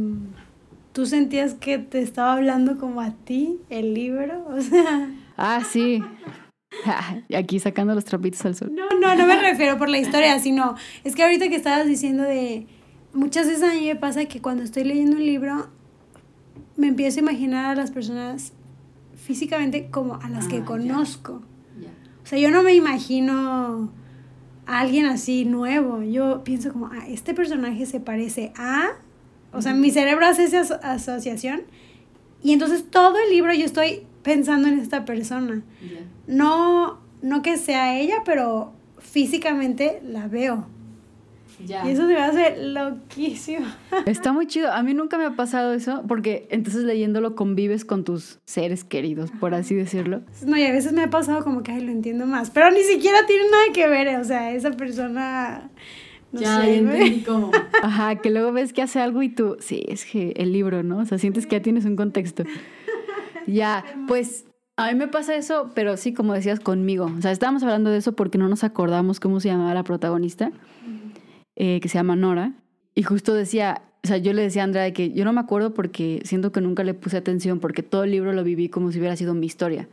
[0.93, 5.09] tú sentías que te estaba hablando como a ti el libro, o sea...
[5.35, 6.01] Ah, sí.
[7.35, 8.71] Aquí sacando los trapitos al sol.
[8.73, 12.23] No, no, no me refiero por la historia, sino es que ahorita que estabas diciendo
[12.23, 12.67] de...
[13.13, 15.67] Muchas veces a mí me pasa que cuando estoy leyendo un libro
[16.77, 18.53] me empiezo a imaginar a las personas
[19.15, 20.65] físicamente como a las Ah, que ya.
[20.65, 21.43] conozco.
[22.23, 23.91] O sea, yo no me imagino
[24.65, 26.01] a alguien así nuevo.
[26.01, 28.93] Yo pienso como, ah, este personaje se parece a...
[29.53, 31.61] O sea, mi cerebro hace esa aso- asociación.
[32.43, 35.61] Y entonces todo el libro yo estoy pensando en esta persona.
[35.81, 35.99] Ya.
[36.27, 40.67] No, no que sea ella, pero físicamente la veo.
[41.65, 43.65] Y eso se me hace loquísimo.
[44.05, 44.71] Está muy chido.
[44.73, 49.29] A mí nunca me ha pasado eso porque entonces leyéndolo convives con tus seres queridos,
[49.39, 50.23] por así decirlo.
[50.45, 52.49] No, y a veces me ha pasado como que, ay, lo entiendo más.
[52.49, 54.19] Pero ni siquiera tiene nada que ver.
[54.19, 55.69] O sea, esa persona...
[56.33, 57.51] No ya, sé, entendí cómo.
[57.83, 60.97] Ajá, que luego ves que hace algo y tú, sí, es que el libro, ¿no?
[60.97, 62.43] O sea, sientes que ya tienes un contexto.
[63.45, 67.11] Ya, pues a mí me pasa eso, pero sí, como decías, conmigo.
[67.17, 70.51] O sea, estábamos hablando de eso porque no nos acordamos cómo se llamaba la protagonista,
[71.55, 72.53] eh, que se llama Nora.
[72.95, 75.75] Y justo decía, o sea, yo le decía a Andrea que yo no me acuerdo
[75.75, 78.97] porque siento que nunca le puse atención porque todo el libro lo viví como si
[78.97, 79.87] hubiera sido mi historia.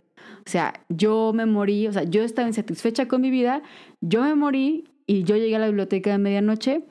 [0.47, 3.63] O sea, yo me morí, o sea, yo estaba insatisfecha con mi vida,
[4.01, 6.85] yo me morí y yo llegué a la biblioteca de medianoche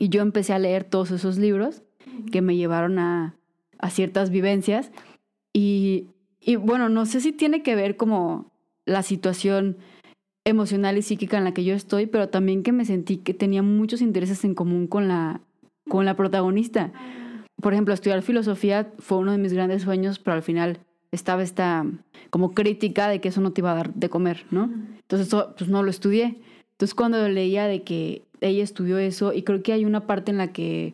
[0.00, 1.84] y yo empecé a leer todos esos libros
[2.32, 3.36] que me llevaron a,
[3.78, 4.90] a ciertas vivencias.
[5.52, 6.08] Y,
[6.40, 8.50] y bueno, no sé si tiene que ver como
[8.86, 9.76] la situación
[10.44, 13.62] emocional y psíquica en la que yo estoy, pero también que me sentí que tenía
[13.62, 15.40] muchos intereses en común con la,
[15.88, 16.92] con la protagonista.
[17.62, 20.80] Por ejemplo, estudiar filosofía fue uno de mis grandes sueños, pero al final
[21.12, 21.86] estaba esta
[22.30, 24.72] como crítica de que eso no te iba a dar de comer, ¿no?
[25.02, 26.42] Entonces, pues no lo estudié.
[26.84, 30.36] Entonces, cuando leía de que ella estudió eso, y creo que hay una parte en
[30.36, 30.92] la que,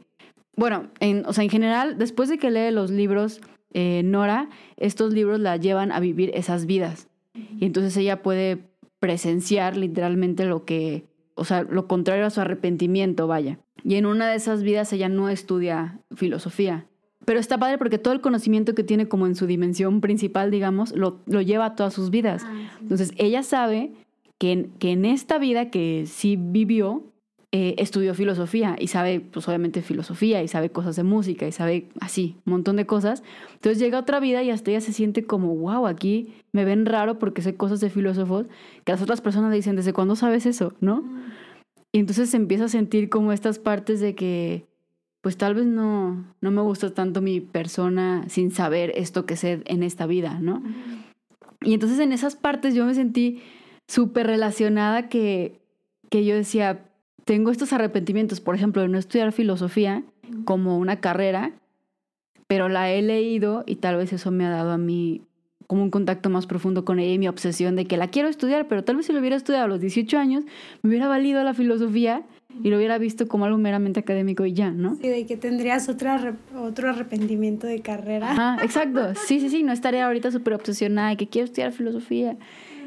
[0.54, 3.40] bueno, en, o sea, en general, después de que lee los libros
[3.74, 7.08] eh, Nora, estos libros la llevan a vivir esas vidas.
[7.34, 8.70] Y entonces ella puede
[9.00, 13.58] presenciar literalmente lo que, o sea, lo contrario a su arrepentimiento, vaya.
[13.82, 16.86] Y en una de esas vidas ella no estudia filosofía.
[17.24, 20.92] Pero está padre porque todo el conocimiento que tiene como en su dimensión principal, digamos,
[20.92, 22.46] lo, lo lleva a todas sus vidas.
[22.80, 23.92] Entonces ella sabe
[24.40, 27.04] que en, que en esta vida que sí vivió,
[27.52, 31.88] eh, estudió filosofía y sabe, pues obviamente filosofía y sabe cosas de música y sabe
[32.00, 33.22] así, un montón de cosas.
[33.54, 37.18] Entonces llega otra vida y hasta ella se siente como, wow, aquí me ven raro
[37.18, 38.46] porque sé cosas de filósofos
[38.84, 40.72] que las otras personas le dicen, ¿desde cuándo sabes eso?
[40.80, 41.04] ¿No?
[41.92, 44.64] Y entonces se empieza a sentir como estas partes de que,
[45.20, 49.60] pues tal vez no, no me gusta tanto mi persona sin saber esto que sé
[49.66, 50.62] en esta vida, ¿no?
[51.62, 53.42] Y entonces en esas partes yo me sentí
[53.90, 55.60] súper relacionada que,
[56.10, 56.84] que yo decía,
[57.24, 60.04] tengo estos arrepentimientos, por ejemplo, de no estudiar filosofía
[60.44, 61.50] como una carrera,
[62.46, 65.22] pero la he leído y tal vez eso me ha dado a mí
[65.66, 68.68] como un contacto más profundo con ella y mi obsesión de que la quiero estudiar,
[68.68, 70.44] pero tal vez si lo hubiera estudiado a los 18 años,
[70.82, 72.22] me hubiera valido la filosofía
[72.62, 74.96] y lo hubiera visto como algo meramente académico y ya, ¿no?
[74.96, 78.30] Sí, de que tendrías otra, otro arrepentimiento de carrera.
[78.30, 79.14] Ajá, exacto.
[79.14, 82.36] Sí, sí, sí, no estaría ahorita súper obsesionada de que quiero estudiar filosofía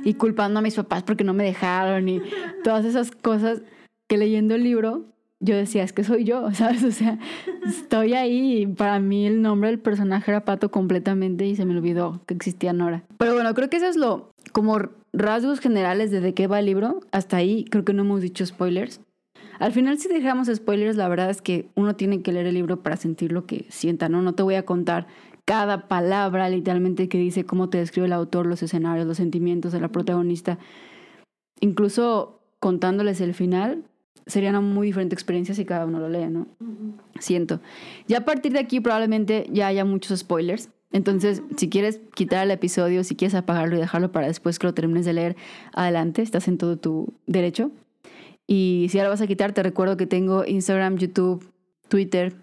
[0.04, 2.22] y culpando a mis papás porque no me dejaron y
[2.64, 3.62] todas esas cosas
[4.08, 5.06] que leyendo el libro
[5.44, 6.84] yo decía, es que soy yo, ¿sabes?
[6.84, 7.20] O sea,
[7.66, 11.76] estoy ahí y para mí el nombre del personaje era Pato completamente y se me
[11.76, 13.04] olvidó que existía Nora.
[13.18, 14.80] Pero bueno, creo que eso es lo, como
[15.12, 17.02] rasgos generales de de qué va el libro.
[17.12, 19.02] Hasta ahí creo que no hemos dicho spoilers.
[19.60, 22.82] Al final si dejamos spoilers, la verdad es que uno tiene que leer el libro
[22.82, 24.22] para sentir lo que sienta, ¿no?
[24.22, 25.08] No te voy a contar
[25.46, 29.82] cada palabra literalmente que dice cómo te describe el autor, los escenarios, los sentimientos de
[29.82, 30.58] la protagonista.
[31.60, 33.84] Incluso contándoles el final,
[34.26, 36.48] sería una muy diferente experiencia si cada uno lo lee, ¿no?
[37.20, 37.60] Siento.
[38.08, 40.70] Ya a partir de aquí probablemente ya haya muchos spoilers.
[40.92, 44.74] Entonces, si quieres quitar el episodio, si quieres apagarlo y dejarlo para después que lo
[44.74, 45.36] termines de leer,
[45.74, 47.72] adelante, estás en todo tu derecho.
[48.46, 51.50] Y si ahora vas a quitar, te recuerdo que tengo Instagram, YouTube,
[51.88, 52.36] Twitter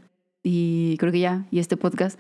[0.43, 2.19] y creo que ya, y este podcast,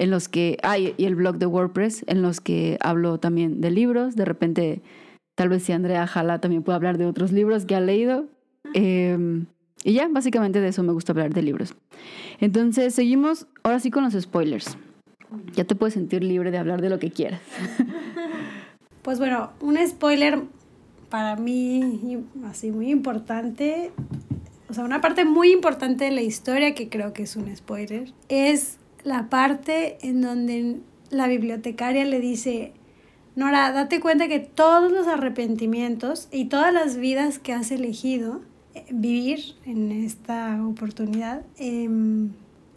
[0.00, 3.70] en los que, ah, y el blog de WordPress, en los que hablo también de
[3.70, 4.16] libros.
[4.16, 4.80] De repente,
[5.34, 8.24] tal vez si Andrea Jala también puede hablar de otros libros que ha leído.
[8.72, 9.44] Eh,
[9.84, 11.74] y ya, básicamente de eso me gusta hablar de libros.
[12.40, 14.78] Entonces, seguimos ahora sí con los spoilers.
[15.54, 17.42] Ya te puedes sentir libre de hablar de lo que quieras.
[19.02, 20.42] Pues bueno, un spoiler
[21.08, 23.92] para mí así muy importante,
[24.68, 28.12] o sea, una parte muy importante de la historia que creo que es un spoiler,
[28.28, 30.76] es la parte en donde
[31.10, 32.72] la bibliotecaria le dice,
[33.36, 38.42] Nora, date cuenta que todos los arrepentimientos y todas las vidas que has elegido
[38.74, 42.30] eh, vivir en esta oportunidad em,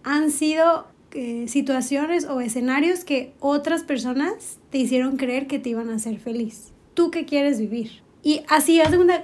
[0.03, 5.89] han sido eh, situaciones o escenarios que otras personas te hicieron creer que te iban
[5.89, 6.71] a hacer feliz.
[6.93, 8.01] ¿Tú qué quieres vivir?
[8.23, 9.23] Y así, hace una...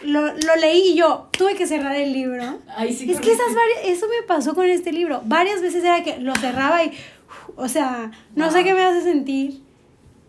[0.00, 2.58] Lo, lo, leí y yo tuve que cerrar el libro.
[2.80, 3.46] es que esas
[3.84, 5.22] eso me pasó con este libro.
[5.24, 6.92] Varias veces era que lo cerraba y,
[7.56, 9.60] o sea, no sé qué me hace sentir.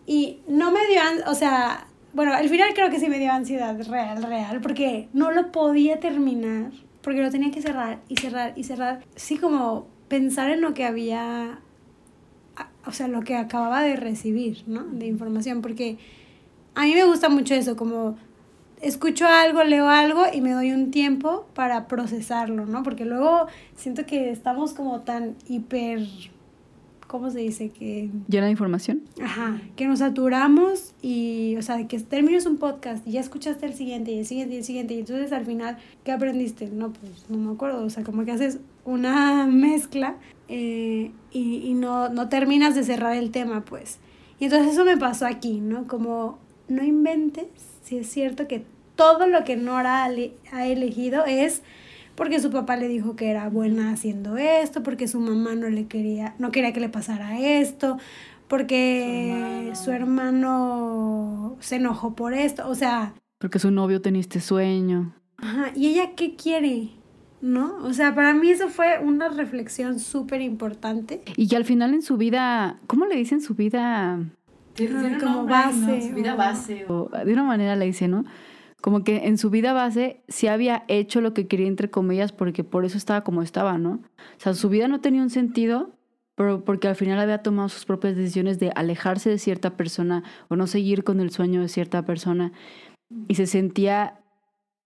[0.07, 3.79] Y no me dio, o sea, bueno, al final creo que sí me dio ansiedad
[3.87, 8.63] real, real, porque no lo podía terminar, porque lo tenía que cerrar y cerrar y
[8.63, 9.05] cerrar.
[9.15, 11.59] Sí, como pensar en lo que había,
[12.85, 14.83] o sea, lo que acababa de recibir, ¿no?
[14.85, 15.99] De información, porque
[16.73, 18.17] a mí me gusta mucho eso, como
[18.81, 22.83] escucho algo, leo algo y me doy un tiempo para procesarlo, ¿no?
[22.83, 26.07] Porque luego siento que estamos como tan hiper
[27.09, 27.69] ¿cómo se dice?
[27.69, 28.11] Que...
[28.27, 29.01] Llena de información.
[29.21, 33.73] Ajá, que nos saturamos y, o sea, que termines un podcast y ya escuchaste el
[33.73, 36.69] siguiente y el siguiente y el siguiente y entonces al final, ¿qué aprendiste?
[36.69, 40.17] No, pues no me acuerdo, o sea, como que haces una mezcla
[40.49, 43.97] eh, y, y no, no terminas de cerrar el tema, pues.
[44.39, 45.87] Y entonces eso me pasó aquí, ¿no?
[45.87, 47.47] Como no inventes,
[47.89, 48.63] si es cierto que
[48.95, 51.63] todo lo que Nora ha elegido es
[52.13, 55.87] porque su papá le dijo que era buena haciendo esto, porque su mamá no le
[55.87, 57.97] quería, no quería que le pasara esto,
[58.47, 63.15] porque su hermano, se enojó por esto, o sea...
[63.39, 65.15] Porque su novio tenía este sueño.
[65.37, 66.89] Ajá, ¿y ella qué quiere?
[67.41, 67.77] ¿No?
[67.83, 71.23] O sea, para mí eso fue una reflexión súper importante.
[71.37, 74.19] Y que al final en su vida, ¿cómo le dicen su vida?
[75.19, 76.09] Como base.
[76.09, 76.85] Su vida base.
[76.87, 78.25] O, de una manera le dice, ¿no?
[78.81, 82.63] como que en su vida base sí había hecho lo que quería, entre comillas, porque
[82.63, 83.91] por eso estaba como estaba, ¿no?
[83.91, 85.91] O sea, su vida no tenía un sentido,
[86.35, 90.55] pero porque al final había tomado sus propias decisiones de alejarse de cierta persona o
[90.55, 92.53] no seguir con el sueño de cierta persona.
[93.27, 94.21] Y se sentía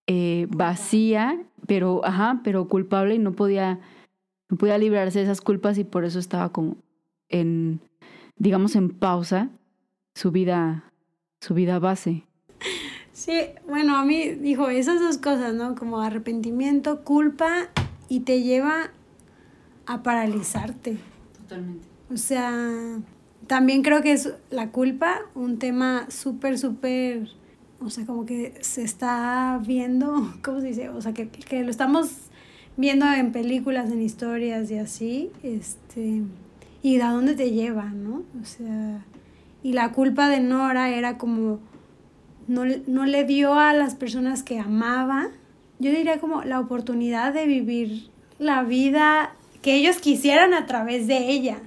[0.08, 3.78] eh, vacía, pero, ajá, pero culpable y no podía,
[4.48, 6.78] no podía librarse de esas culpas y por eso estaba como
[7.28, 7.80] en,
[8.36, 9.50] digamos, en pausa
[10.14, 10.92] su vida,
[11.40, 12.24] su vida base.
[13.12, 13.32] Sí,
[13.68, 15.74] bueno, a mí dijo esas dos cosas, ¿no?
[15.74, 17.68] Como arrepentimiento, culpa
[18.08, 18.90] y te lleva
[19.86, 20.98] a paralizarte.
[21.38, 21.86] Totalmente.
[22.12, 22.98] O sea,
[23.46, 27.28] también creo que es la culpa un tema súper, súper,
[27.80, 30.88] o sea, como que se está viendo, ¿cómo se dice?
[30.88, 32.10] O sea, que, que lo estamos
[32.76, 36.22] viendo en películas, en historias y así, este,
[36.82, 38.24] y a dónde te lleva, ¿no?
[38.40, 39.04] O sea,
[39.64, 41.58] y la culpa de Nora era como
[42.46, 45.30] no, no le dio a las personas que amaba,
[45.78, 51.30] yo diría como la oportunidad de vivir la vida que ellos quisieran a través de
[51.30, 51.58] ella.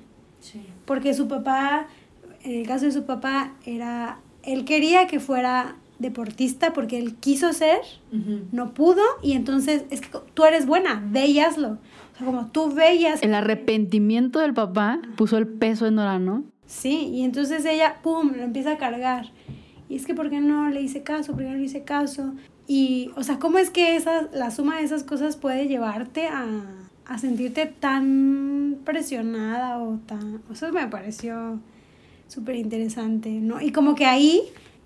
[0.86, 1.88] Porque su papá,
[2.44, 7.52] en el caso de su papá, era, él quería que fuera deportista porque él quiso
[7.52, 7.80] ser,
[8.52, 11.80] no pudo, y entonces es que tú eres buena, ve y hazlo.
[12.14, 13.22] O sea, como tú veías.
[13.24, 16.46] El arrepentimiento del papá puso el peso en Nora, ¿no?
[16.68, 19.32] Sí, y entonces ella, pum, lo empieza a cargar.
[19.90, 21.34] Y es que, ¿por qué no le hice caso?
[21.34, 22.34] ¿Por no le hice caso?
[22.68, 26.46] Y, o sea, ¿cómo es que esa, la suma de esas cosas puede llevarte a,
[27.06, 30.42] a sentirte tan presionada o tan...
[30.52, 31.60] Eso me pareció
[32.28, 33.62] súper interesante, ¿no?
[33.62, 34.42] Y como que ahí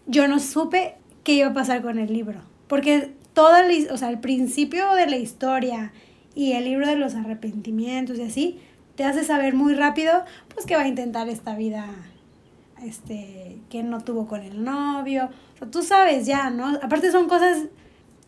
[0.06, 2.42] yo no supe qué iba a pasar con el libro.
[2.68, 5.92] Porque todo el, o sea, el principio de la historia
[6.36, 8.60] y el libro de los arrepentimientos y así,
[8.96, 10.24] te hace saber muy rápido,
[10.54, 11.88] pues que va a intentar esta vida
[12.84, 15.30] este, que no tuvo con el novio.
[15.56, 16.68] O sea, tú sabes ya, ¿no?
[16.82, 17.68] Aparte son cosas,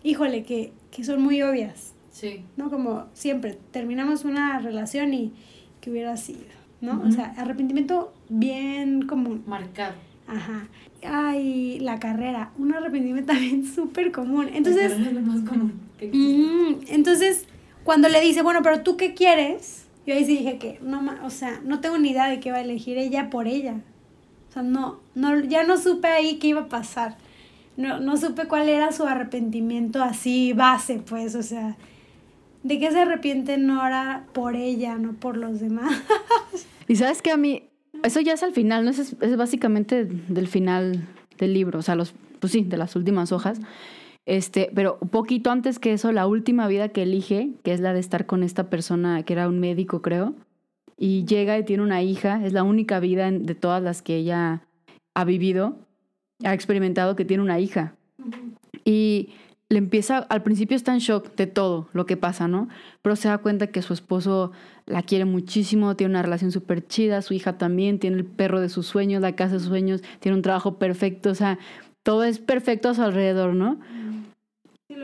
[0.04, 1.94] híjole, que, que son muy obvias.
[2.12, 2.44] Sí.
[2.58, 2.70] ¿No?
[2.70, 5.34] Como siempre, terminamos una relación y
[5.82, 6.46] que hubiera sido,
[6.80, 7.02] ¿no?
[7.06, 9.44] O sea, arrepentimiento bien común.
[9.48, 9.96] Marcado.
[10.28, 10.68] Ajá.
[11.06, 14.50] Ay, la carrera, un arrepentimiento también súper común.
[14.54, 14.92] Entonces...
[14.92, 15.82] es lo más común.
[16.00, 17.46] entonces,
[17.84, 21.30] cuando le dice, bueno, pero tú qué quieres, yo ahí sí dije que, no, o
[21.30, 23.76] sea, no tengo ni idea de qué va a elegir ella por ella.
[24.50, 27.18] O sea, no, no, ya no supe ahí qué iba a pasar.
[27.78, 31.76] No, no supe cuál era su arrepentimiento así base, pues, o sea,
[32.62, 35.92] ¿de qué se arrepiente Nora por ella, no por los demás?
[36.88, 37.64] y sabes que a mí,
[38.04, 38.92] eso ya es al final, ¿no?
[38.92, 41.08] Es, es básicamente del final
[41.40, 43.60] del libro, o sea, los, pues sí, de las últimas hojas.
[44.26, 48.00] Este, pero poquito antes que eso, la última vida que elige, que es la de
[48.00, 50.34] estar con esta persona que era un médico, creo,
[50.98, 54.62] y llega y tiene una hija, es la única vida de todas las que ella
[55.14, 55.78] ha vivido,
[56.44, 57.96] ha experimentado que tiene una hija.
[58.86, 59.30] Y
[59.70, 62.70] le empieza, al principio está en shock de todo lo que pasa, ¿no?
[63.02, 64.52] Pero se da cuenta que su esposo
[64.86, 68.70] la quiere muchísimo, tiene una relación súper chida, su hija también, tiene el perro de
[68.70, 71.58] sus sueños, la casa de sus sueños, tiene un trabajo perfecto, o sea,
[72.04, 73.80] todo es perfecto a su alrededor, ¿no?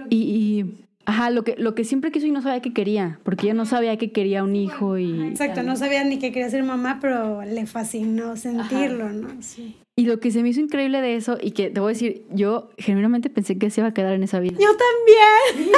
[0.10, 0.66] y,
[1.10, 3.66] Ajá, lo que, lo que siempre quiso y no sabía que quería, porque ella no
[3.66, 5.30] sabía que quería un hijo y...
[5.30, 9.30] Exacto, no sabía ni que quería ser mamá, pero le fascinó sentirlo, ¿no?
[9.42, 9.76] Sí.
[10.00, 12.24] Y lo que se me hizo increíble de eso, y que te voy a decir,
[12.32, 14.58] yo genuinamente pensé que se iba a quedar en esa vida.
[14.58, 15.74] Yo también.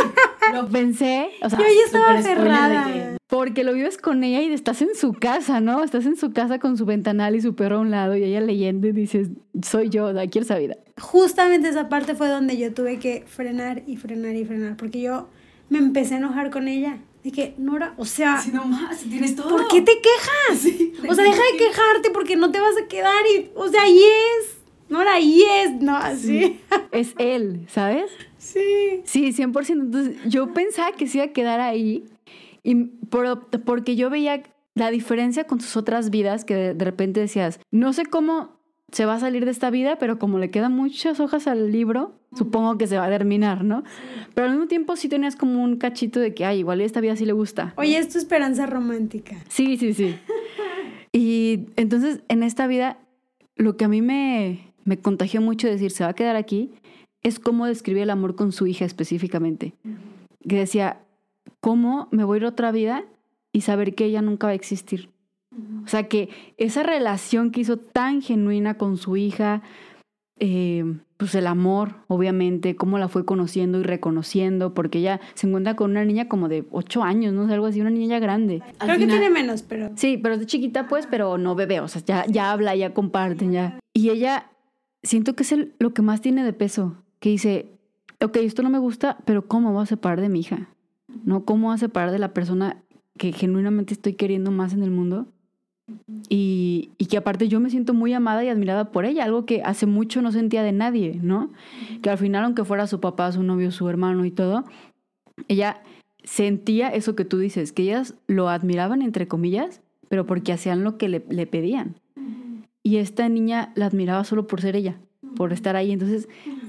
[0.53, 1.31] lo pensé.
[1.41, 3.17] O sea, yo ya estaba cerrada.
[3.25, 5.83] Porque lo vives con ella y estás en su casa, ¿no?
[5.83, 8.41] Estás en su casa con su ventanal y su perro a un lado y ella
[8.41, 9.29] leyendo y dices,
[9.63, 10.77] soy yo, o sea, quiero esa vida.
[10.99, 15.29] Justamente esa parte fue donde yo tuve que frenar y frenar y frenar, porque yo
[15.69, 16.99] me empecé a enojar con ella.
[17.23, 18.39] De que, Nora, o sea...
[18.39, 19.49] Si no más, tienes todo.
[19.49, 20.65] ¿Por qué te quejas?
[21.09, 23.51] o sea, deja de quejarte porque no te vas a quedar y...
[23.55, 24.57] O sea, ahí es.
[24.89, 26.59] no era yes, no, así.
[26.91, 28.09] Es él, ¿sabes?
[28.37, 29.01] Sí.
[29.05, 29.69] Sí, 100%.
[29.69, 32.05] Entonces, yo pensaba que se iba a quedar ahí
[32.63, 34.43] y por- porque yo veía
[34.73, 38.59] la diferencia con sus otras vidas que de, de repente decías, no sé cómo
[38.91, 42.13] se va a salir de esta vida, pero como le quedan muchas hojas al libro,
[42.37, 43.83] supongo que se va a terminar, ¿no?
[44.33, 47.15] Pero al mismo tiempo sí tenías como un cachito de que, ay, igual esta vida
[47.15, 47.73] sí le gusta.
[47.77, 49.37] Oye, es tu esperanza romántica.
[49.49, 50.15] Sí, sí, sí.
[51.13, 52.97] Y entonces en esta vida,
[53.57, 56.71] lo que a mí me, me contagió mucho de decir, se va a quedar aquí,
[57.21, 59.73] es cómo describía el amor con su hija específicamente.
[60.47, 61.01] Que decía,
[61.59, 63.03] ¿cómo me voy a ir a otra vida
[63.51, 65.09] y saber que ella nunca va a existir?
[65.83, 69.61] O sea, que esa relación que hizo tan genuina con su hija,
[70.39, 70.83] eh,
[71.17, 75.91] pues el amor, obviamente, cómo la fue conociendo y reconociendo, porque ella se encuentra con
[75.91, 77.43] una niña como de ocho años, ¿no?
[77.43, 78.61] O sea, algo así, una niña ya grande.
[78.79, 79.91] Al Creo que tiene menos, pero.
[79.95, 81.79] Sí, pero es de chiquita, pues, pero no bebé.
[81.81, 83.79] O sea, ya, ya habla, ya comparten, ya.
[83.93, 84.49] Y ella,
[85.03, 86.95] siento que es el- lo que más tiene de peso.
[87.19, 87.77] Que dice,
[88.23, 90.69] ok, esto no me gusta, pero ¿cómo voy a separar de mi hija?
[91.23, 91.43] ¿No?
[91.45, 92.81] ¿Cómo voy a separar de la persona
[93.17, 95.27] que genuinamente estoy queriendo más en el mundo?
[96.29, 99.61] Y, y que aparte yo me siento muy amada y admirada por ella, algo que
[99.63, 101.51] hace mucho no sentía de nadie, ¿no?
[102.01, 104.63] Que al final, aunque fuera su papá, su novio, su hermano y todo,
[105.47, 105.81] ella
[106.23, 110.97] sentía eso que tú dices, que ellas lo admiraban, entre comillas, pero porque hacían lo
[110.97, 111.95] que le, le pedían.
[112.83, 114.99] Y esta niña la admiraba solo por ser ella,
[115.35, 115.91] por estar ahí.
[115.91, 116.27] Entonces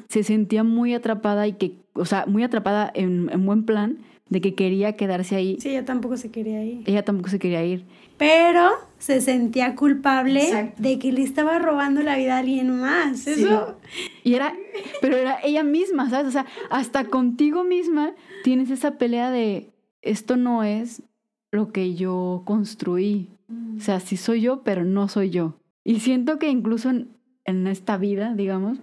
[0.08, 3.98] se sentía muy atrapada y que, o sea, muy atrapada en, en buen plan
[4.32, 5.58] de que quería quedarse ahí.
[5.60, 6.82] Sí, ella tampoco se quería ir.
[6.86, 7.84] Ella tampoco se quería ir.
[8.16, 10.82] Pero se sentía culpable Exacto.
[10.82, 13.26] de que le estaba robando la vida a alguien más.
[13.26, 13.76] Eso.
[14.24, 14.54] Y era,
[15.02, 16.28] pero era ella misma, ¿sabes?
[16.28, 19.68] O sea, hasta contigo misma tienes esa pelea de
[20.00, 21.02] esto no es
[21.50, 23.28] lo que yo construí.
[23.76, 25.58] O sea, sí soy yo, pero no soy yo.
[25.84, 27.10] Y siento que incluso en,
[27.44, 28.78] en esta vida, digamos,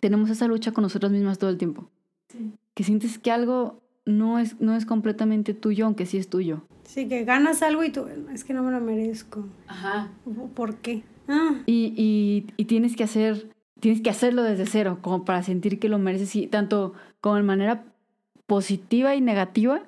[0.00, 1.88] tenemos esa lucha con nosotras mismas todo el tiempo.
[2.28, 2.52] Sí.
[2.74, 6.62] Que sientes que algo no es, no es completamente tuyo, aunque sí es tuyo.
[6.84, 9.44] Sí, que ganas algo y tú, es que no me lo merezco.
[9.66, 10.08] Ajá.
[10.54, 11.02] ¿Por qué?
[11.28, 13.48] Ah, Y, y, y tienes que hacer,
[13.80, 17.42] tienes que hacerlo desde cero, como para sentir que lo mereces, y tanto como de
[17.42, 17.84] manera
[18.46, 19.82] positiva y negativa,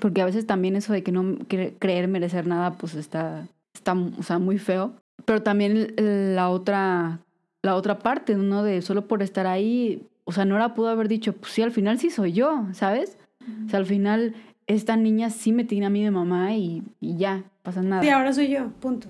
[0.00, 3.94] porque a veces también eso de que no cre- creer merecer nada, pues está, está
[3.94, 4.92] o sea, muy feo.
[5.24, 7.18] Pero también la otra,
[7.62, 8.62] la otra parte, ¿no?
[8.62, 11.98] De solo por estar ahí, o sea, Nora pudo haber dicho, pues sí, al final
[11.98, 13.18] sí soy yo, ¿sabes?
[13.66, 14.34] O sea, al final
[14.66, 18.02] esta niña sí me tiene a mí de mamá y, y ya, pasa nada.
[18.02, 19.08] sí, ahora soy yo, punto.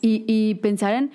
[0.00, 1.10] Y, y pensar en,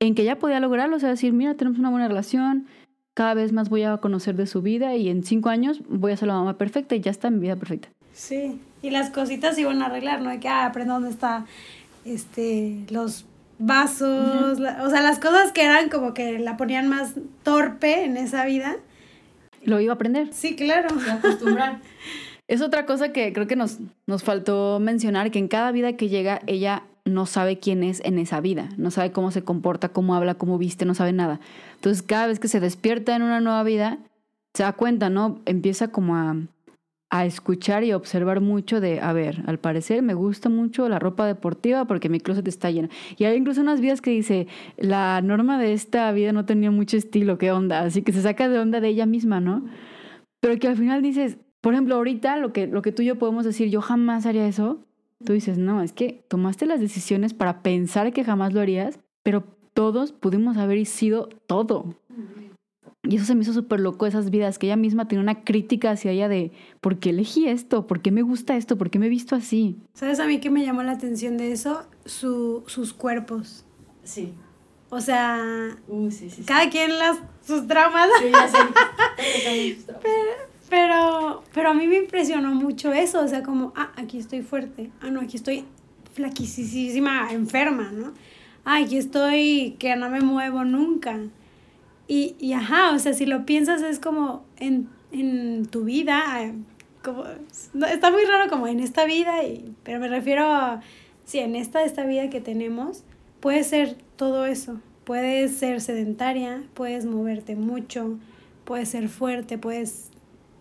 [0.00, 2.66] en que ella podía lograrlo, o sea, decir, mira, tenemos una buena relación,
[3.14, 6.16] cada vez más voy a conocer de su vida y en cinco años voy a
[6.16, 7.88] ser la mamá perfecta y ya está en mi vida perfecta.
[8.12, 8.58] Sí.
[8.82, 10.30] Y las cositas se iban a arreglar, ¿no?
[10.30, 11.46] De que, ah, aprendo dónde está,
[12.04, 13.24] este, los
[13.58, 17.14] vasos, la- o sea, las cosas que eran como que la ponían más
[17.44, 18.76] torpe en esa vida.
[19.64, 20.32] Lo iba a aprender.
[20.32, 20.88] Sí, claro.
[21.00, 21.80] Se acostumbrar.
[22.46, 26.10] Es otra cosa que creo que nos, nos faltó mencionar, que en cada vida que
[26.10, 30.14] llega, ella no sabe quién es en esa vida, no sabe cómo se comporta, cómo
[30.14, 31.40] habla, cómo viste, no sabe nada.
[31.76, 33.98] Entonces, cada vez que se despierta en una nueva vida,
[34.52, 35.40] se da cuenta, ¿no?
[35.46, 36.36] Empieza como a,
[37.14, 41.28] a escuchar y observar mucho de, a ver, al parecer me gusta mucho la ropa
[41.28, 42.88] deportiva porque mi closet está lleno.
[43.16, 44.48] Y hay incluso unas vidas que dice,
[44.78, 47.82] la norma de esta vida no tenía mucho estilo, ¿qué onda?
[47.82, 49.64] Así que se saca de onda de ella misma, ¿no?
[50.40, 53.16] Pero que al final dices, por ejemplo, ahorita lo que, lo que tú y yo
[53.16, 54.84] podemos decir, yo jamás haría eso.
[55.24, 59.44] Tú dices, no, es que tomaste las decisiones para pensar que jamás lo harías, pero
[59.72, 61.94] todos pudimos haber sido todo.
[63.06, 65.90] Y eso se me hizo súper loco, esas vidas, que ella misma tenía una crítica
[65.90, 67.86] hacia ella de, ¿por qué elegí esto?
[67.86, 68.78] ¿Por qué me gusta esto?
[68.78, 69.76] ¿Por qué me he visto así?
[69.92, 71.82] ¿Sabes a mí qué me llamó la atención de eso?
[72.06, 73.64] Su, sus cuerpos.
[74.04, 74.32] Sí.
[74.88, 76.36] O sea, Uh, sí, sí.
[76.36, 76.42] sí.
[76.44, 78.08] cada quien las, sus traumas.
[78.20, 78.58] Sí, ya sé.
[79.96, 80.36] Traumas.
[80.70, 84.90] Pero, pero a mí me impresionó mucho eso, o sea, como, ah, aquí estoy fuerte,
[85.02, 85.64] ah, no, aquí estoy
[86.14, 88.12] flaquísima, enferma, ¿no?
[88.64, 91.18] Ah, aquí estoy que no me muevo nunca.
[92.06, 96.52] Y, y ajá, o sea, si lo piensas es como en, en tu vida,
[97.02, 97.24] como,
[97.72, 100.80] no, está muy raro como en esta vida, y, pero me refiero a,
[101.24, 103.04] sí, en esta, esta vida que tenemos,
[103.40, 104.80] puede ser todo eso.
[105.04, 108.18] Puedes ser sedentaria, puedes moverte mucho,
[108.64, 110.08] puedes ser fuerte, puedes,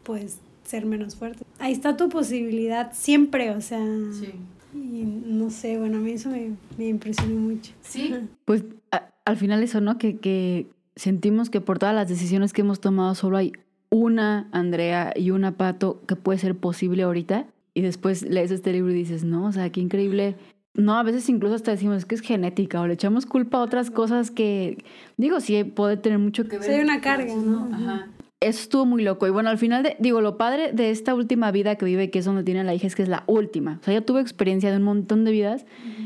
[0.04, 1.46] puedes ser menos fuerte.
[1.60, 3.80] Ahí está tu posibilidad siempre, o sea,
[4.20, 4.32] Sí.
[4.74, 7.72] y no sé, bueno, a mí eso me, me impresionó mucho.
[7.82, 8.14] Sí.
[8.46, 9.98] Pues a- al final eso, ¿no?
[9.98, 13.54] Que, que sentimos que por todas las decisiones que hemos tomado solo hay
[13.90, 17.48] una Andrea y una Pato que puede ser posible ahorita.
[17.76, 20.36] Y después lees este libro y dices, no, o sea, qué increíble
[20.76, 23.62] no, a veces incluso hasta decimos es que es genética o le echamos culpa a
[23.62, 24.84] otras cosas que,
[25.18, 26.72] digo, sí puede tener mucho que ver.
[26.72, 27.70] Hay una carga, ¿no?
[27.72, 28.08] Ajá.
[28.40, 29.28] Eso estuvo muy loco.
[29.28, 32.20] Y bueno, al final, de, digo, lo padre de esta última vida que vive, que
[32.20, 33.78] es donde tiene la hija, es que es la última.
[33.82, 35.66] O sea, ella tuvo experiencia de un montón de vidas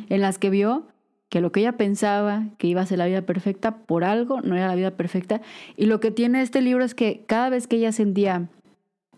[0.10, 0.86] en las que vio
[1.30, 4.56] que lo que ella pensaba que iba a ser la vida perfecta, por algo no
[4.56, 5.42] era la vida perfecta.
[5.76, 8.50] Y lo que tiene este libro es que cada vez que ella sentía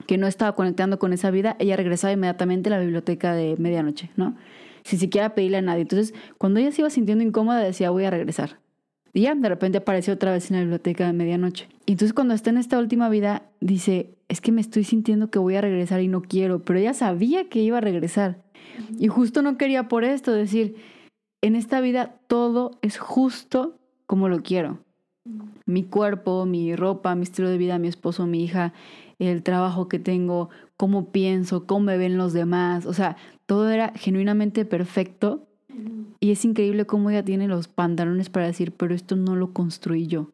[0.08, 4.10] que no estaba conectando con esa vida, ella regresaba inmediatamente a la biblioteca de medianoche,
[4.16, 4.36] ¿no?
[4.84, 5.82] Sin siquiera pedirle a nadie.
[5.82, 8.58] Entonces, cuando ella se iba sintiendo incómoda, decía, voy a regresar.
[9.14, 11.68] Y ya, de repente apareció otra vez en la biblioteca de medianoche.
[11.86, 15.40] Y entonces cuando está en esta última vida, dice, es que me estoy sintiendo que
[15.40, 18.38] voy a regresar y no quiero, pero ella sabía que iba a regresar.
[18.98, 20.76] Y justo no quería por esto, decir,
[21.42, 24.80] en esta vida todo es justo como lo quiero.
[25.66, 28.74] Mi cuerpo, mi ropa, mi estilo de vida, mi esposo, mi hija,
[29.20, 32.86] el trabajo que tengo, cómo pienso, cómo me ven los demás.
[32.86, 35.48] O sea, todo era genuinamente perfecto
[36.20, 40.08] y es increíble cómo ella tiene los pantalones para decir, pero esto no lo construí
[40.08, 40.32] yo.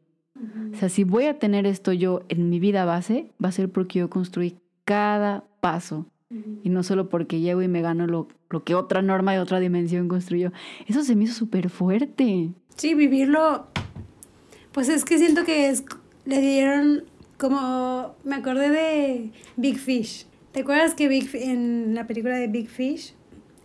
[0.73, 3.71] O sea, si voy a tener esto yo en mi vida base, va a ser
[3.71, 6.05] porque yo construí cada paso.
[6.29, 9.59] Y no solo porque llego y me gano lo, lo que otra norma de otra
[9.59, 10.51] dimensión construyó.
[10.87, 12.49] Eso se me hizo súper fuerte.
[12.75, 13.67] Sí, vivirlo.
[14.71, 15.85] Pues es que siento que es,
[16.25, 17.03] le dieron
[17.37, 18.15] como.
[18.23, 20.25] Me acordé de Big Fish.
[20.51, 23.13] ¿Te acuerdas que Big, en la película de Big Fish,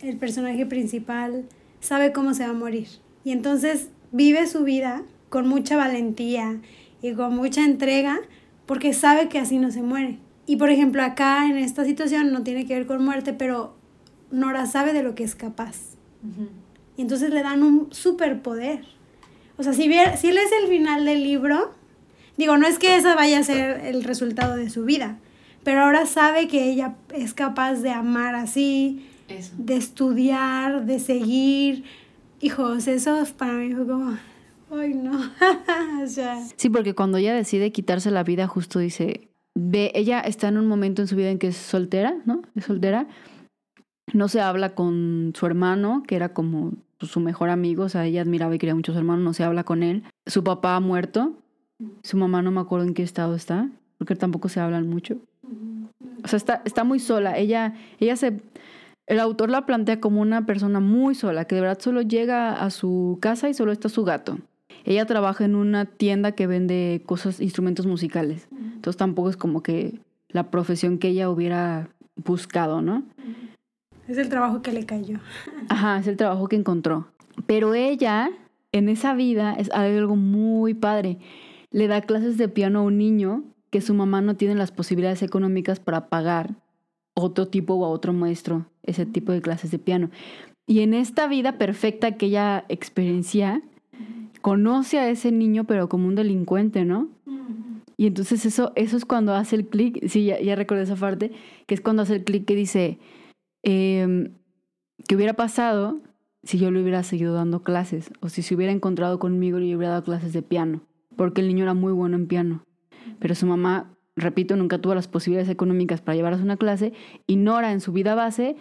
[0.01, 1.47] el personaje principal
[1.81, 2.89] sabe cómo se va a morir.
[3.25, 6.61] Y entonces vive su vida con mucha valentía
[7.01, 8.19] y con mucha entrega
[8.67, 10.19] porque sabe que así no se muere.
[10.51, 13.77] Y por ejemplo, acá en esta situación no tiene que ver con muerte, pero
[14.33, 15.77] Nora sabe de lo que es capaz.
[16.97, 18.85] Y entonces le dan un superpoder.
[19.59, 21.73] O sea, si, vier, si lees el final del libro,
[22.37, 25.21] digo, no es que esa vaya a ser el resultado de su vida,
[25.63, 29.53] pero ahora sabe que ella es capaz de amar así, Eso.
[29.57, 31.85] de estudiar, de seguir.
[32.41, 34.19] Hijos, eso para mí fue como,
[34.73, 35.13] ay no,
[36.03, 40.49] o sea, Sí, porque cuando ella decide quitarse la vida, justo dice, ve, ella está
[40.49, 42.43] en un momento en su vida en que es soltera, ¿no?
[42.55, 43.07] Es soltera.
[44.13, 48.23] No se habla con su hermano, que era como su mejor amigo, o sea, ella
[48.23, 50.03] admiraba y quería mucho a su hermano, no se habla con él.
[50.27, 51.35] Su papá ha muerto,
[52.03, 55.19] su mamá no me acuerdo en qué estado está, porque tampoco se hablan mucho.
[56.25, 57.39] O sea, está, está muy sola.
[57.39, 58.41] Ella, ella se.
[59.07, 62.71] El autor la plantea como una persona muy sola, que de verdad solo llega a
[62.71, 64.39] su casa y solo está su gato.
[64.85, 68.49] Ella trabaja en una tienda que vende cosas, instrumentos musicales.
[68.51, 73.05] Entonces tampoco es como que la profesión que ella hubiera buscado, ¿no?
[74.11, 75.19] es el trabajo que le cayó.
[75.69, 77.07] Ajá, es el trabajo que encontró.
[77.47, 78.31] Pero ella,
[78.73, 81.19] en esa vida, es algo muy padre.
[81.71, 85.23] Le da clases de piano a un niño que su mamá no tiene las posibilidades
[85.23, 86.57] económicas para pagar
[87.15, 90.11] otro tipo o a otro maestro ese tipo de clases de piano.
[90.67, 93.63] Y en esta vida perfecta que ella experiencia,
[94.41, 97.09] conoce a ese niño pero como un delincuente, ¿no?
[97.97, 101.33] Y entonces eso, eso es cuando hace el clic, sí, ya, ya recordé esa parte,
[101.67, 102.99] que es cuando hace el clic que dice,
[103.63, 104.31] eh,
[105.07, 106.01] ¿qué hubiera pasado
[106.43, 108.11] si yo le hubiera seguido dando clases?
[108.21, 110.81] O si se hubiera encontrado conmigo y le hubiera dado clases de piano,
[111.17, 112.65] porque el niño era muy bueno en piano.
[113.19, 116.95] Pero su mamá, repito, nunca tuvo las posibilidades económicas para llevarse una clase
[117.27, 118.57] y Nora en su vida base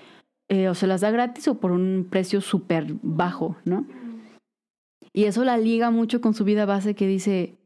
[0.49, 3.85] eh, o se las da gratis o por un precio súper bajo, ¿no?
[5.19, 7.57] Y eso la liga mucho con su vida base que dice,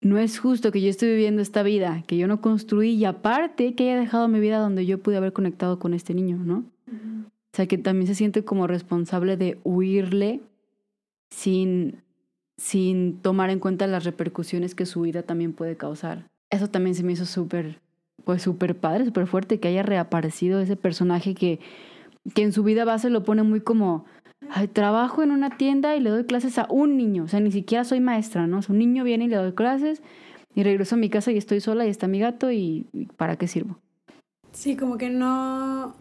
[0.00, 3.74] no es justo que yo esté viviendo esta vida que yo no construí y aparte
[3.74, 6.62] que haya dejado mi vida donde yo pude haber conectado con este niño, ¿no?
[6.86, 10.40] O sea, que también se siente como responsable de huirle
[11.30, 12.00] sin,
[12.58, 16.30] sin tomar en cuenta las repercusiones que su vida también puede causar.
[16.48, 17.80] Eso también se me hizo súper,
[18.22, 21.58] pues súper padre, súper fuerte que haya reaparecido ese personaje que,
[22.36, 24.04] que en su vida base lo pone muy como,
[24.72, 27.24] trabajo en una tienda y le doy clases a un niño.
[27.24, 28.58] O sea, ni siquiera soy maestra, ¿no?
[28.58, 30.02] O sea, un niño viene y le doy clases
[30.54, 33.36] y regreso a mi casa y estoy sola y está mi gato y, y ¿para
[33.36, 33.78] qué sirvo?
[34.52, 35.94] Sí, como que no,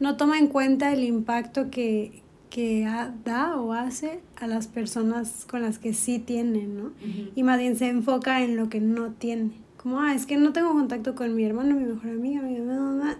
[0.00, 5.46] no toma en cuenta el impacto que, que ha- da o hace a las personas
[5.48, 6.90] con las que sí tiene, ¿no?
[7.36, 9.52] Y más bien se enfoca en lo que no tiene.
[9.76, 13.18] Como, ah, es que no tengo contacto con mi hermano, mi mejor amiga, mi bla.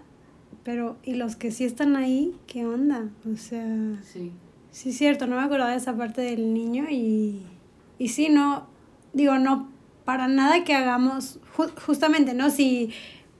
[0.63, 2.35] Pero, ¿y los que sí están ahí?
[2.47, 3.09] ¿Qué onda?
[3.31, 3.99] O sea...
[4.03, 4.31] Sí.
[4.75, 7.43] Sí, es cierto, no me acordaba de esa parte del niño y,
[7.97, 8.67] y sí, no,
[9.13, 9.69] digo, no,
[10.03, 12.49] para nada que hagamos, ju- justamente, ¿no?
[12.49, 12.89] Si,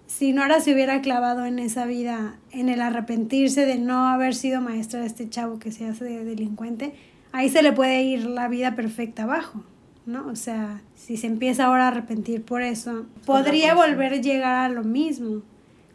[0.08, 4.62] si Nora se hubiera clavado en esa vida, en el arrepentirse de no haber sido
[4.62, 6.94] maestra de este chavo que se hace de delincuente,
[7.34, 9.62] ahí se le puede ir la vida perfecta abajo,
[10.06, 10.28] ¿no?
[10.28, 14.70] O sea, si se empieza ahora a arrepentir por eso, podría volver a llegar a
[14.70, 15.42] lo mismo,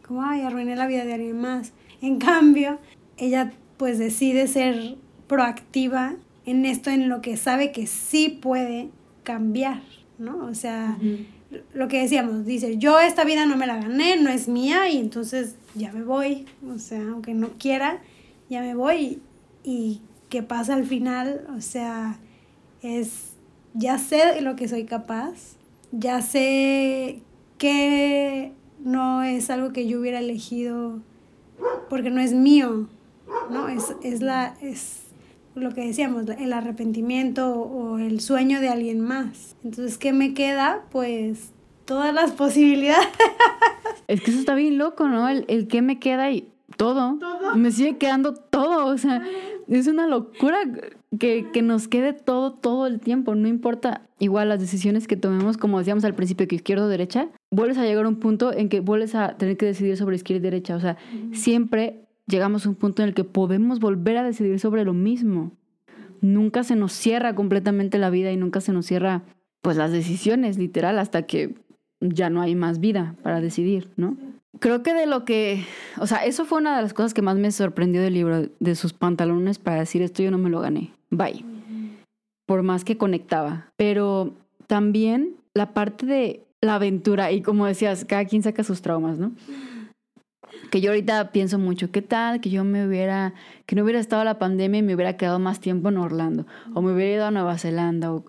[0.07, 1.73] como, ay, arruiné la vida de alguien más.
[1.99, 2.77] En cambio,
[3.17, 4.97] ella pues decide ser
[5.31, 6.15] proactiva
[6.45, 8.89] en esto, en lo que sabe que sí puede
[9.23, 9.81] cambiar,
[10.17, 10.45] ¿no?
[10.45, 10.97] O sea,
[11.73, 14.97] lo que decíamos, dice, yo esta vida no me la gané, no es mía y
[14.97, 18.01] entonces ya me voy, o sea, aunque no quiera,
[18.49, 19.21] ya me voy
[19.63, 22.19] y, qué pasa al final, o sea,
[22.81, 23.31] es,
[23.73, 25.55] ya sé lo que soy capaz,
[25.93, 27.21] ya sé
[27.57, 28.51] que
[28.83, 30.99] no es algo que yo hubiera elegido
[31.89, 32.89] porque no es mío,
[33.49, 33.69] ¿no?
[33.69, 35.10] Es, es, la, es
[35.55, 39.55] lo que decíamos, el arrepentimiento o el sueño de alguien más.
[39.63, 40.85] Entonces, ¿qué me queda?
[40.91, 41.51] Pues
[41.85, 43.07] todas las posibilidades.
[44.07, 45.27] Es que eso está bien loco, ¿no?
[45.29, 47.17] El, el qué me queda y todo.
[47.55, 48.87] Me sigue quedando todo.
[48.87, 49.23] O sea,
[49.67, 50.57] es una locura
[51.19, 53.35] que, que, nos quede todo, todo el tiempo.
[53.35, 57.29] No importa igual las decisiones que tomemos, como decíamos al principio, que izquierda o derecha,
[57.51, 60.39] vuelves a llegar a un punto en que vuelves a tener que decidir sobre izquierda
[60.39, 60.75] y derecha.
[60.75, 60.97] O sea,
[61.33, 65.51] siempre llegamos a un punto en el que podemos volver a decidir sobre lo mismo.
[66.21, 69.23] Nunca se nos cierra completamente la vida y nunca se nos cierra
[69.61, 71.55] pues las decisiones, literal, hasta que
[71.99, 74.17] ya no hay más vida para decidir, ¿no?
[74.59, 75.63] Creo que de lo que,
[75.99, 78.75] o sea, eso fue una de las cosas que más me sorprendió del libro, de
[78.75, 81.45] sus pantalones para decir esto yo no me lo gané, bye.
[82.45, 83.71] Por más que conectaba.
[83.77, 84.33] Pero
[84.67, 89.31] también la parte de la aventura y como decías, cada quien saca sus traumas, ¿no?
[90.69, 93.33] Que yo ahorita pienso mucho, ¿qué tal que yo me hubiera,
[93.65, 96.45] que no hubiera estado la pandemia y me hubiera quedado más tiempo en Orlando?
[96.73, 98.23] O me hubiera ido a Nueva Zelanda, o,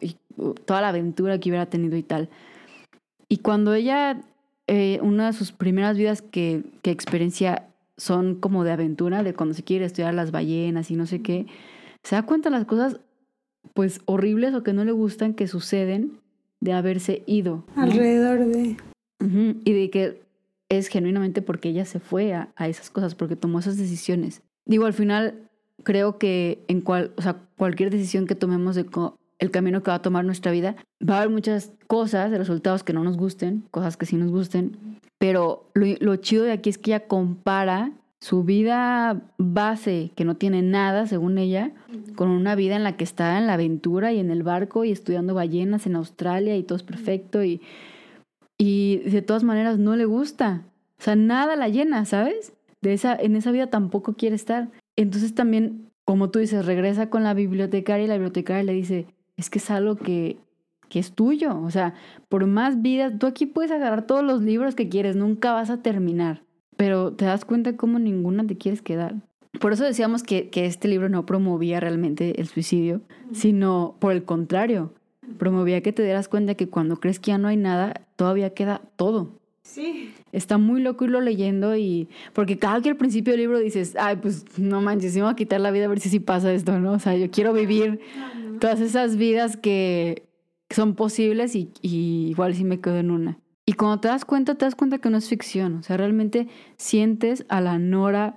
[0.65, 2.29] toda la aventura que hubiera tenido y tal.
[3.29, 4.21] Y cuando ella,
[4.67, 9.55] eh, una de sus primeras vidas que, que experiencia son como de aventura, de cuando
[9.55, 11.47] se quiere estudiar las ballenas y no sé qué,
[12.03, 13.01] se da cuenta de las cosas
[13.75, 16.19] pues horribles o que no le gustan que suceden
[16.61, 17.65] de haberse ido.
[17.77, 18.77] Alrededor de...
[19.65, 20.22] Y de que
[20.79, 24.43] es genuinamente porque ella se fue a, a, esas cosas, porque tomó esas decisiones.
[24.65, 25.51] Digo, al final
[25.83, 28.87] creo que en cual, o sea, cualquier decisión que tomemos de
[29.39, 32.85] el camino que va a tomar nuestra vida, va a haber muchas cosas, de resultados
[32.85, 36.71] que no nos gusten, cosas que sí nos gusten, pero lo, lo chido de aquí
[36.71, 41.73] es que ella compara su vida base, que no tiene nada, según ella,
[42.15, 44.93] con una vida en la que está en la aventura y en el barco y
[44.93, 47.61] estudiando ballenas en Australia y todo es perfecto y,
[48.65, 50.63] y de todas maneras no le gusta.
[50.97, 52.53] O sea, nada la llena, ¿sabes?
[52.81, 54.71] De esa, en esa vida tampoco quiere estar.
[54.95, 59.51] Entonces también, como tú dices, regresa con la bibliotecaria y la bibliotecaria le dice, es
[59.51, 60.39] que es algo que,
[60.89, 61.61] que es tuyo.
[61.61, 61.95] O sea,
[62.29, 65.83] por más vidas, tú aquí puedes agarrar todos los libros que quieres, nunca vas a
[65.83, 66.45] terminar,
[66.77, 69.17] pero te das cuenta cómo ninguna te quieres quedar.
[69.61, 73.01] Por eso decíamos que, que este libro no promovía realmente el suicidio,
[73.33, 74.95] sino por el contrario,
[75.39, 78.83] promovía que te dieras cuenta que cuando crees que ya no hay nada, todavía queda
[78.97, 79.41] todo.
[79.63, 80.13] Sí.
[80.33, 82.09] Está muy loco irlo leyendo y...
[82.33, 85.37] Porque cada que al principio del libro dices, ay, pues no manches, me voy a
[85.37, 86.93] quitar la vida a ver si sí pasa esto, ¿no?
[86.93, 88.01] O sea, yo quiero vivir
[88.61, 90.25] todas esas vidas que
[90.71, 93.39] son posibles y, igual si me quedo en una.
[93.65, 95.77] Y cuando te das cuenta, te das cuenta que no es ficción.
[95.77, 98.35] O sea, realmente sientes a la Nora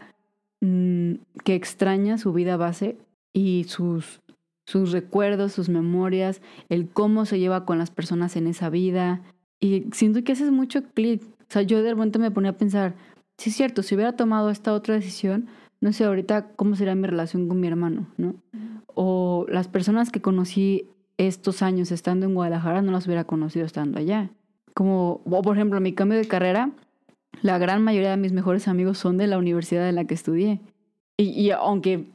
[0.61, 2.97] mm, que extraña su vida base
[3.33, 4.21] y sus,
[4.65, 9.21] sus recuerdos, sus memorias, el cómo se lleva con las personas en esa vida.
[9.59, 11.23] Y siento que haces mucho clic.
[11.23, 12.95] O sea, yo de repente me ponía a pensar,
[13.37, 15.47] sí es cierto, si hubiera tomado esta otra decisión,
[15.81, 18.35] no sé ahorita cómo sería mi relación con mi hermano, ¿no?
[18.95, 23.99] o las personas que conocí estos años estando en Guadalajara no las hubiera conocido estando
[23.99, 24.31] allá.
[24.73, 26.71] Como, por ejemplo, mi cambio de carrera,
[27.41, 30.61] la gran mayoría de mis mejores amigos son de la universidad en la que estudié.
[31.17, 32.07] Y, y aunque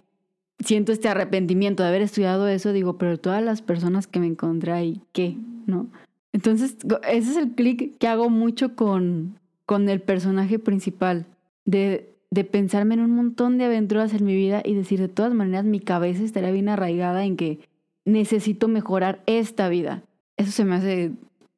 [0.61, 4.72] siento este arrepentimiento de haber estudiado eso, digo, pero todas las personas que me encontré
[4.72, 5.36] ahí, ¿qué?
[5.66, 5.88] ¿No?
[6.32, 6.76] Entonces,
[7.08, 11.26] ese es el clic que hago mucho con, con el personaje principal,
[11.64, 15.34] de de pensarme en un montón de aventuras en mi vida y decir, de todas
[15.34, 17.58] maneras, mi cabeza estaría bien arraigada en que
[18.04, 20.02] necesito mejorar esta vida.
[20.36, 21.12] Eso se me hace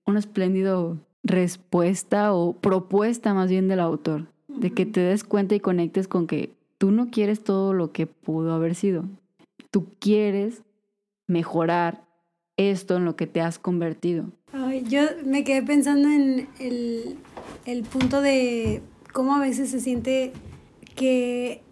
[0.07, 0.79] una espléndida
[1.23, 6.27] respuesta o propuesta más bien del autor, de que te des cuenta y conectes con
[6.27, 6.51] que
[6.83, 9.05] tú no quieres todo lo que pudo haber sido.
[9.71, 10.63] Tú quieres
[11.29, 12.05] mejorar
[12.57, 14.33] esto en lo que te has convertido.
[14.53, 17.19] Ay, yo me quedé pensando en el,
[17.67, 20.33] el punto de cómo a veces se siente
[20.97, 21.63] que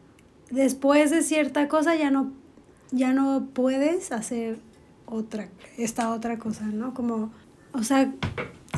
[0.52, 2.32] después de cierta cosa ya no,
[2.92, 4.60] ya no puedes hacer
[5.06, 6.94] otra, esta otra cosa, ¿no?
[6.94, 7.32] Como,
[7.72, 8.14] o sea,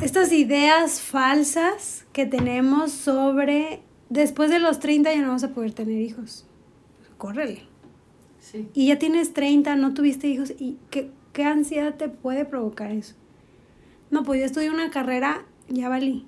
[0.01, 5.73] estas ideas falsas que tenemos sobre después de los 30 ya no vas a poder
[5.73, 6.45] tener hijos.
[7.17, 7.63] Córrele.
[8.39, 8.67] Sí.
[8.73, 13.15] Y ya tienes 30, no tuviste hijos, ¿y qué, qué ansiedad te puede provocar eso?
[14.11, 16.25] No, pues yo estudié una carrera, ya valí.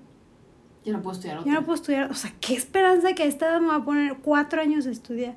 [0.86, 1.52] Ya no puedo estudiar otra.
[1.52, 2.10] Ya no puedo estudiar.
[2.12, 4.92] O sea, qué esperanza que a esta edad me va a poner cuatro años de
[4.92, 5.36] estudiar.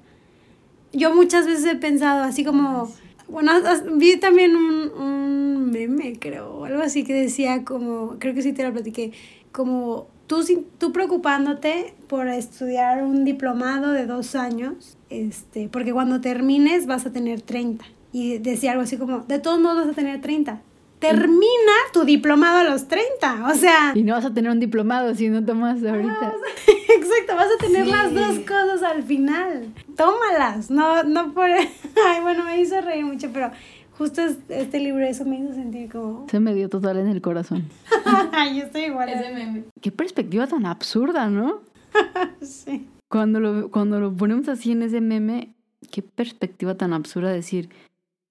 [0.93, 2.91] yo muchas veces he pensado así como,
[3.29, 8.43] bueno, as- vi también un, un meme, creo, algo así que decía como, creo que
[8.43, 9.13] sí te lo platiqué,
[9.53, 10.45] como tú,
[10.79, 17.13] tú preocupándote por estudiar un diplomado de dos años, este, porque cuando termines vas a
[17.13, 17.85] tener 30.
[18.13, 20.61] Y decía algo así como, de todos modos vas a tener 30.
[20.99, 23.93] Termina tu diplomado a los 30, o sea...
[23.95, 26.33] Y no vas a tener un diplomado si no tomas ahorita.
[26.89, 27.91] Exacto, vas a tener Sí.
[27.93, 29.73] las dos cosas al final.
[29.97, 31.45] Tómalas, no, no por...
[31.51, 33.53] Ay, bueno, me hizo reír mucho, pero
[33.99, 36.27] justo es- este libro eso me hizo sentir como...
[36.31, 37.65] Se me dio total en el corazón.
[38.55, 39.09] Yo estoy igual.
[39.09, 39.65] Ese meme.
[39.81, 41.61] Qué perspectiva tan absurda, ¿no?
[42.41, 42.87] Sí.
[43.11, 45.55] Cuando lo, cuando lo ponemos así en ese meme,
[45.91, 47.69] qué perspectiva tan absurda decir,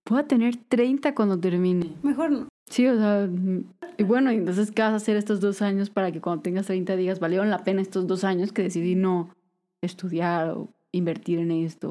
[0.09, 1.91] voy a tener 30 cuando termine.
[2.03, 2.47] Mejor no.
[2.69, 3.27] Sí, o sea,
[3.97, 6.67] y bueno, y entonces, ¿qué vas a hacer estos dos años para que cuando tengas
[6.67, 9.29] 30 digas, valieron la pena estos dos años que decidí no
[9.81, 11.89] estudiar o invertir en esto?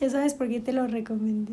[0.00, 1.52] Ya sabes por qué te lo recomendé.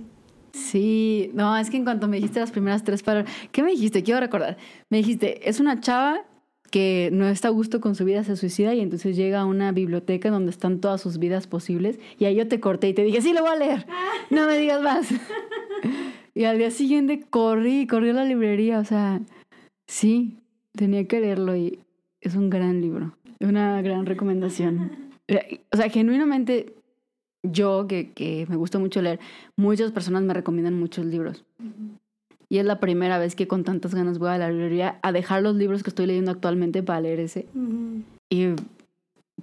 [0.53, 4.03] Sí, no, es que en cuanto me dijiste las primeras tres palabras, ¿qué me dijiste?
[4.03, 4.57] Quiero recordar.
[4.89, 6.25] Me dijiste, es una chava
[6.69, 9.71] que no está a gusto con su vida, se suicida y entonces llega a una
[9.71, 13.21] biblioteca donde están todas sus vidas posibles y ahí yo te corté y te dije,
[13.21, 13.87] sí, lo voy a leer,
[14.29, 15.07] no me digas más.
[16.35, 19.21] y al día siguiente corrí, corrí a la librería, o sea,
[19.85, 20.39] sí,
[20.71, 21.79] tenía que leerlo y
[22.21, 24.91] es un gran libro, una gran recomendación.
[25.71, 26.75] O sea, genuinamente
[27.43, 29.19] yo, que, que me gusta mucho leer,
[29.55, 31.43] muchas personas me recomiendan muchos libros.
[32.49, 35.41] Y es la primera vez que con tantas ganas voy a la librería a dejar
[35.41, 37.47] los libros que estoy leyendo actualmente para leer ese.
[38.29, 38.49] Y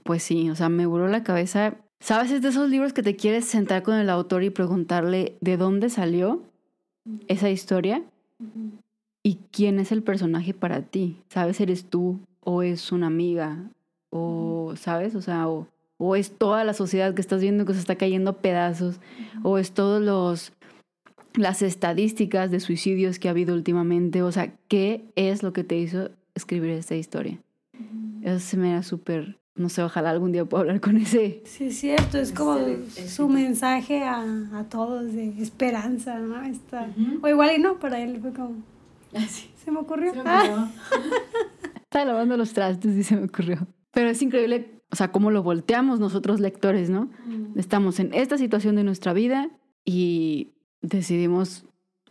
[0.05, 1.75] pues sí, o sea, me voló la cabeza.
[2.01, 2.31] ¿Sabes?
[2.31, 5.91] Es de esos libros que te quieres sentar con el autor y preguntarle de dónde
[5.91, 6.43] salió
[7.29, 8.03] esa historia
[9.23, 11.19] y quién es el personaje para ti.
[11.29, 11.61] ¿Sabes?
[11.61, 13.59] ¿Eres tú o es una amiga?
[14.11, 15.15] O, ¿sabes?
[15.15, 15.67] O sea, o,
[16.01, 18.99] o es toda la sociedad que estás viendo que se está cayendo a pedazos,
[19.45, 20.53] o es todos los
[21.35, 25.77] las estadísticas de suicidios que ha habido últimamente, o sea, ¿qué es lo que te
[25.77, 27.39] hizo escribir esta historia?
[28.25, 31.41] Eso se me da súper, no sé, ojalá algún día pueda hablar con ese.
[31.45, 34.25] Sí, es cierto, es como Excelente, su mensaje a,
[34.59, 36.43] a todos de esperanza, ¿no?
[36.43, 36.89] Está...
[36.99, 37.21] Ujú.
[37.25, 38.57] O igual y no, para él fue como,
[39.15, 39.51] Así.
[39.65, 40.13] se me ocurrió.
[40.13, 40.69] Se me Ah, olvidó.
[41.85, 43.67] Estaba lavando los trastes y se me ocurrió.
[43.93, 47.11] Pero es increíble, o sea, cómo lo volteamos nosotros lectores, ¿no?
[47.55, 49.51] Estamos en esta situación de nuestra vida
[49.85, 50.49] y
[50.83, 51.65] decidimos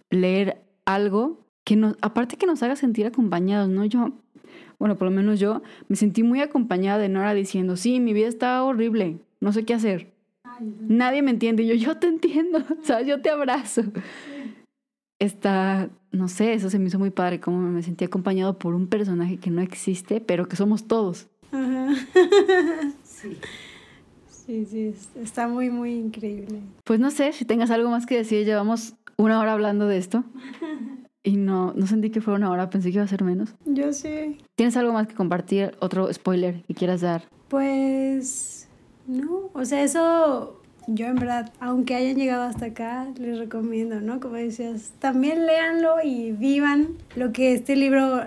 [0.10, 3.86] leer algo que nos, aparte que nos haga sentir acompañados, ¿no?
[3.86, 4.12] Yo,
[4.80, 8.28] bueno, por lo menos yo me sentí muy acompañada de Nora diciendo, sí, mi vida
[8.28, 10.14] está horrible, no sé qué hacer.
[10.62, 11.64] Nadie me entiende.
[11.64, 13.84] Y yo, yo te entiendo, o sea, yo te abrazo.
[15.20, 18.88] Está, no sé, eso se me hizo muy padre, como me sentí acompañado por un
[18.88, 21.28] personaje que no existe, pero que somos todos.
[21.52, 21.93] Ajá.
[23.04, 23.38] Sí.
[24.45, 26.60] Sí, sí, es- está muy, muy increíble.
[26.86, 28.45] Pues no sé si tengas algo más que decir.
[28.45, 30.24] Llevamos una hora hablando de esto
[31.24, 33.54] y no, no sentí que fuera una hora, pensé que iba a ser menos.
[33.66, 34.38] Yo sí.
[34.56, 35.76] ¿Tienes algo más que compartir?
[35.82, 37.24] ¿Otro spoiler que quieras dar?
[37.50, 38.68] Pues
[39.06, 44.20] no, o sea, eso yo en verdad, aunque hayan llegado hasta acá, les recomiendo, ¿no?
[44.20, 48.22] Como decías, también léanlo y vivan lo que este libro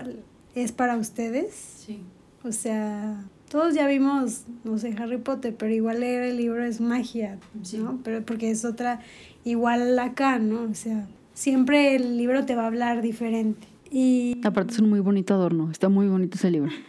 [0.55, 1.53] es para ustedes.
[1.53, 1.99] Sí.
[2.43, 6.81] O sea, todos ya vimos, no sé, Harry Potter, pero igual leer el libro es
[6.81, 7.77] magia, Sí.
[7.77, 7.99] ¿no?
[8.03, 8.99] Pero porque es otra,
[9.45, 10.63] igual acá, ¿no?
[10.63, 13.67] O sea, siempre el libro te va a hablar diferente.
[13.91, 16.71] Y Aparte es un muy bonito adorno, está muy bonito ese libro.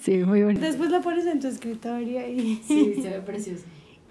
[0.00, 0.60] Sí, muy bonito.
[0.64, 2.62] después lo pones en tu escritorio y...
[2.66, 3.64] Sí, se ve precioso.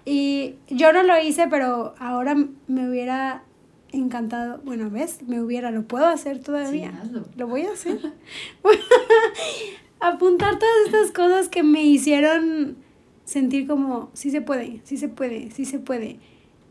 [0.04, 2.36] Y yo no lo hice, pero ahora
[2.68, 3.42] me hubiera
[3.90, 4.60] encantado.
[4.64, 5.20] Bueno, ¿ves?
[5.26, 6.90] Me hubiera, lo puedo hacer todavía.
[6.92, 7.24] Sí, hazlo.
[7.36, 7.98] Lo voy a hacer.
[10.00, 12.76] Apuntar todas estas cosas que me hicieron
[13.24, 16.18] sentir como, sí se puede, sí se puede, sí se puede.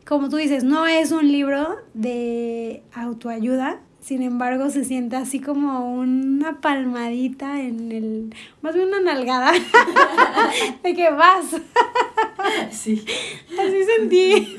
[0.06, 5.92] Como tú dices, no es un libro de autoayuda, sin embargo se siente así como
[5.92, 9.52] una palmadita en el, más bien una nalgada,
[10.82, 11.44] de que vas.
[12.70, 13.04] Sí.
[13.58, 14.56] Así sentí.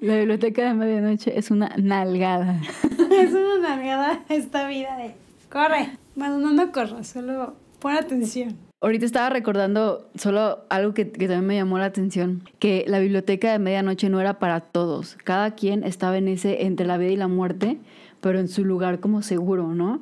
[0.00, 2.60] La biblioteca de medianoche es una nalgada.
[3.10, 5.14] es una nalgada esta vida de
[5.50, 5.90] corre.
[6.16, 8.56] Bueno, no, no corras, solo pon atención.
[8.80, 13.52] Ahorita estaba recordando solo algo que, que también me llamó la atención, que la biblioteca
[13.52, 15.16] de medianoche no era para todos.
[15.22, 17.78] Cada quien estaba en ese entre la vida y la muerte,
[18.20, 20.00] pero en su lugar como seguro, ¿no?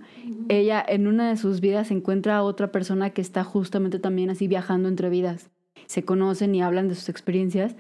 [0.49, 4.47] Ella en una de sus vidas encuentra a otra persona que está justamente también así
[4.49, 5.51] viajando entre vidas.
[5.87, 7.77] Se conocen y hablan de sus experiencias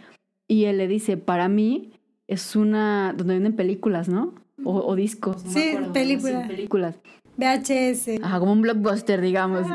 [0.49, 1.93] y él le dice, para mí
[2.27, 4.35] es una, donde venden películas, ¿no?
[4.65, 6.43] O, o discos, No Sí, acuerdo, película.
[6.43, 6.99] sí, películas.
[7.41, 8.23] VHS.
[8.23, 9.67] Ajá, como un blockbuster, digamos.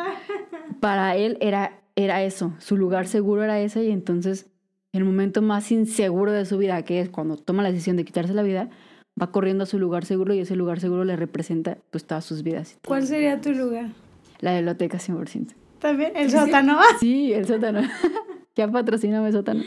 [0.80, 4.48] Para él era, era eso, su lugar seguro era ese y entonces
[4.94, 8.06] en el momento más inseguro de su vida, que es cuando toma la decisión de
[8.06, 8.70] quitarse la vida,
[9.22, 12.44] va corriendo a su lugar seguro y ese lugar seguro le representa pues todas sus
[12.44, 12.78] vidas.
[12.86, 13.90] ¿Cuál sería tu lugar?
[14.40, 15.54] La biblioteca 100%.
[15.80, 16.14] ¿También?
[16.16, 16.80] ¿El sótano?
[17.00, 17.82] Sí, el sótano.
[18.56, 19.64] ya patrocíname sótano.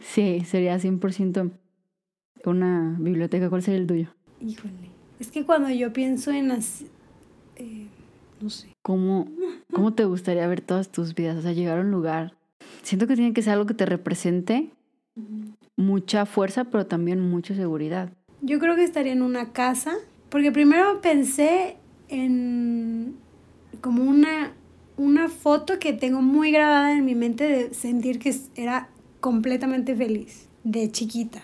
[0.00, 1.50] Sí, sería 100%
[2.44, 3.48] una biblioteca.
[3.48, 4.08] ¿Cuál sería el tuyo?
[4.40, 4.93] Híjole.
[5.18, 6.82] Es que cuando yo pienso en las...
[7.56, 7.86] eh,
[8.40, 8.68] no sé.
[8.82, 9.28] ¿Cómo,
[9.72, 11.38] ¿Cómo te gustaría ver todas tus vidas?
[11.38, 12.34] O sea, llegar a un lugar.
[12.82, 14.70] Siento que tiene que ser algo que te represente
[15.76, 18.12] mucha fuerza, pero también mucha seguridad.
[18.42, 19.94] Yo creo que estaría en una casa,
[20.28, 21.76] porque primero pensé
[22.08, 23.16] en
[23.80, 24.52] como una,
[24.96, 28.88] una foto que tengo muy grabada en mi mente de sentir que era
[29.20, 31.42] completamente feliz de chiquita.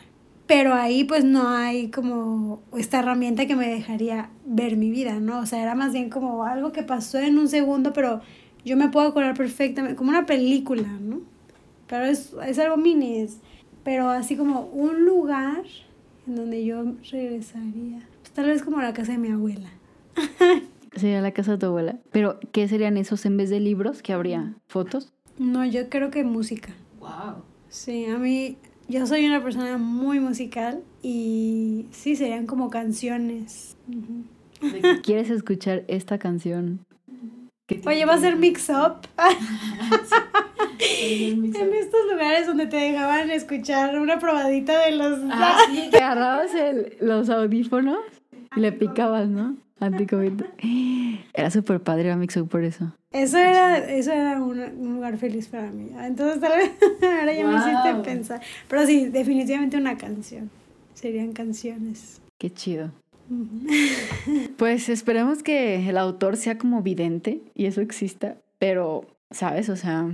[0.51, 5.38] Pero ahí pues no hay como esta herramienta que me dejaría ver mi vida, ¿no?
[5.38, 8.20] O sea, era más bien como algo que pasó en un segundo, pero
[8.64, 11.20] yo me puedo acordar perfectamente, como una película, ¿no?
[11.86, 13.38] Pero es, es algo mini, es-
[13.84, 15.62] pero así como un lugar
[16.26, 18.09] en donde yo regresaría.
[18.20, 19.70] Pues, tal vez como la casa de mi abuela.
[20.96, 22.01] Sería la casa de tu abuela.
[22.11, 24.03] Pero, ¿qué serían esos en vez de libros?
[24.03, 24.55] ¿Qué habría?
[24.66, 25.12] ¿Fotos?
[25.38, 26.70] No, yo creo que música.
[26.98, 27.44] Wow.
[27.68, 28.57] Sí, a mí,
[28.91, 33.76] yo soy una persona muy musical y sí, serían como canciones.
[35.03, 36.80] ¿Quieres escuchar esta canción?
[37.86, 39.07] Oye, va a ser mix-up
[41.01, 45.18] En en estos lugares donde te dejaban escuchar una probadita de los...
[45.30, 45.88] Ah, sí.
[45.91, 47.99] Te agarrabas el- los audífonos
[48.57, 49.57] y le picabas, ¿no?
[49.81, 50.43] Anticovid.
[51.33, 52.95] Era súper padre era Mixo por eso.
[53.12, 55.91] Eso era, eso era un, un lugar feliz para mí.
[55.99, 56.70] Entonces tal vez
[57.03, 58.41] ahora ya me hiciste pensar.
[58.68, 60.51] Pero sí, definitivamente una canción.
[60.95, 62.20] Serían canciones.
[62.39, 62.93] Qué chido.
[64.57, 69.70] Pues esperemos que el autor sea como vidente y eso exista, pero, ¿sabes?
[69.70, 70.11] O sea,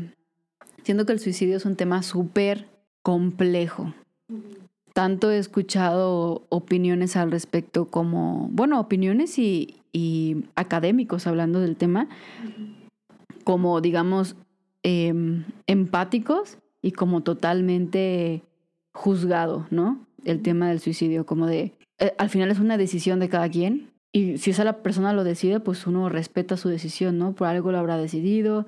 [0.85, 2.67] siento que el suicidio es un tema súper
[3.03, 3.93] complejo.
[4.97, 12.09] Tanto he escuchado opiniones al respecto como, bueno, opiniones y, y académicos hablando del tema,
[13.45, 14.37] como, digamos,
[14.83, 18.43] em, empáticos y como totalmente
[18.95, 20.01] juzgado, ¿no?
[20.25, 23.91] El tema del suicidio, como de, eh, al final es una decisión de cada quien
[24.13, 27.35] y si esa la persona lo decide, pues uno respeta su decisión, ¿no?
[27.35, 28.65] Por algo lo habrá decidido.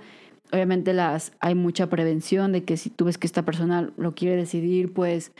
[0.53, 4.37] Obviamente las hay mucha prevención de que si tú ves que esta persona lo quiere
[4.37, 5.33] decidir, pues,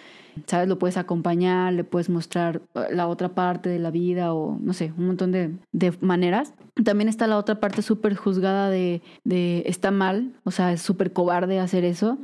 [0.47, 4.59] sabes, lo puedes acompañar, le puedes mostrar eh, la otra parte de la vida o
[4.61, 6.55] no sé, un montón de, de maneras.
[6.85, 11.13] También está la otra parte súper juzgada de, de está mal, o sea, es súper
[11.13, 12.19] cobarde hacer eso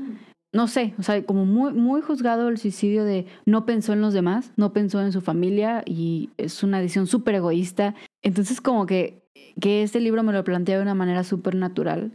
[0.55, 4.15] no sé, o sea, como muy, muy juzgado el suicidio de no pensó en los
[4.15, 7.97] demás, no pensó en su familia y es una decisión súper egoísta.
[8.23, 9.25] Entonces como que,
[9.61, 12.13] que este libro me lo plantea de una manera súper natural.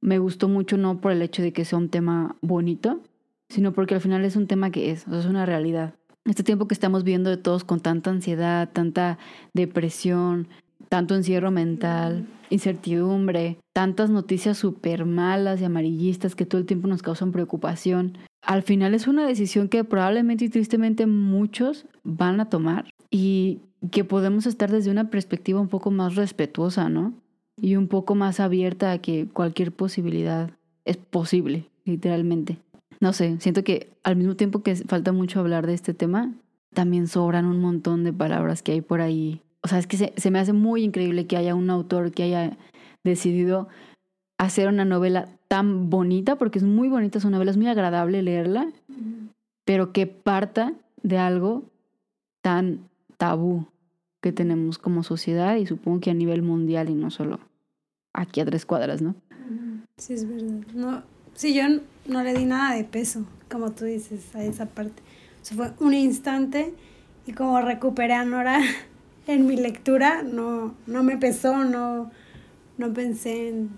[0.00, 3.00] Me gustó mucho no por el hecho de que sea un tema bonito,
[3.48, 5.94] sino porque al final es un tema que es, o es una realidad.
[6.24, 9.18] Este tiempo que estamos viendo de todos con tanta ansiedad, tanta
[9.52, 10.48] depresión,
[10.88, 17.02] tanto encierro mental, incertidumbre, tantas noticias súper malas y amarillistas que todo el tiempo nos
[17.02, 18.18] causan preocupación.
[18.42, 24.04] Al final es una decisión que probablemente y tristemente muchos van a tomar y que
[24.04, 27.14] podemos estar desde una perspectiva un poco más respetuosa, ¿no?
[27.60, 30.50] Y un poco más abierta a que cualquier posibilidad
[30.84, 32.58] es posible, literalmente.
[33.00, 36.32] No sé, siento que al mismo tiempo que falta mucho hablar de este tema,
[36.74, 39.40] también sobran un montón de palabras que hay por ahí.
[39.62, 42.22] O sea, es que se, se me hace muy increíble que haya un autor que
[42.22, 42.56] haya
[43.04, 43.68] decidido
[44.38, 48.68] hacer una novela tan bonita, porque es muy bonita su novela, es muy agradable leerla,
[49.64, 51.64] pero que parta de algo
[52.42, 53.66] tan tabú
[54.22, 57.40] que tenemos como sociedad y supongo que a nivel mundial y no solo
[58.12, 59.14] aquí a tres cuadras, ¿no?
[59.96, 60.66] Sí, es verdad.
[60.74, 61.02] No,
[61.34, 61.64] sí, yo
[62.06, 65.02] no le di nada de peso, como tú dices, a esa parte.
[65.42, 66.74] O sea, fue un instante
[67.26, 68.60] y como recuperé a Nora
[69.26, 72.10] en mi lectura, no, no me pesó, no,
[72.78, 73.70] no pensé en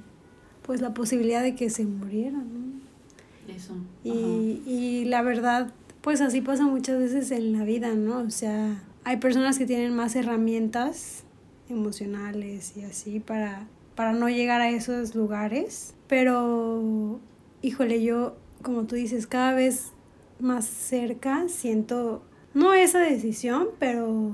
[0.63, 3.53] pues la posibilidad de que se muriera, ¿no?
[3.53, 3.75] Eso.
[4.05, 8.19] Y, y la verdad, pues así pasa muchas veces en la vida, ¿no?
[8.19, 11.25] O sea, hay personas que tienen más herramientas
[11.69, 15.95] emocionales y así para, para no llegar a esos lugares.
[16.07, 17.21] Pero,
[17.63, 19.93] híjole, yo, como tú dices, cada vez
[20.41, 22.23] más cerca siento,
[22.55, 24.33] no esa decisión, pero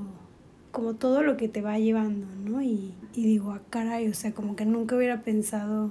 [0.70, 2.62] como todo lo que te va llevando, ¿no?
[2.62, 5.90] Y, y digo, ah, caray, o sea, como que nunca hubiera pensado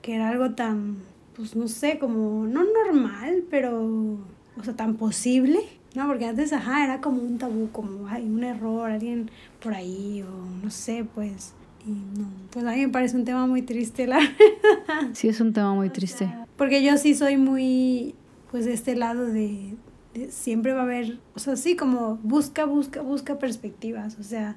[0.00, 0.98] que era algo tan,
[1.36, 5.60] pues no sé, como, no normal, pero, o sea, tan posible,
[5.94, 6.06] ¿no?
[6.06, 9.30] Porque antes, ajá, era como un tabú, como, hay un error, alguien
[9.62, 11.54] por ahí, o no sé, pues,
[11.86, 14.20] y no, pues a mí me parece un tema muy triste, la
[15.12, 16.32] Sí, es un tema muy triste.
[16.56, 18.14] porque yo sí soy muy,
[18.50, 19.74] pues este lado de,
[20.14, 24.56] de siempre va a haber, o sea, sí, como busca, busca, busca perspectivas, o sea,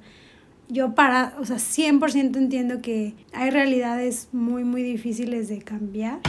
[0.68, 6.20] yo para, o sea, 100% entiendo que hay realidades muy, muy difíciles de cambiar,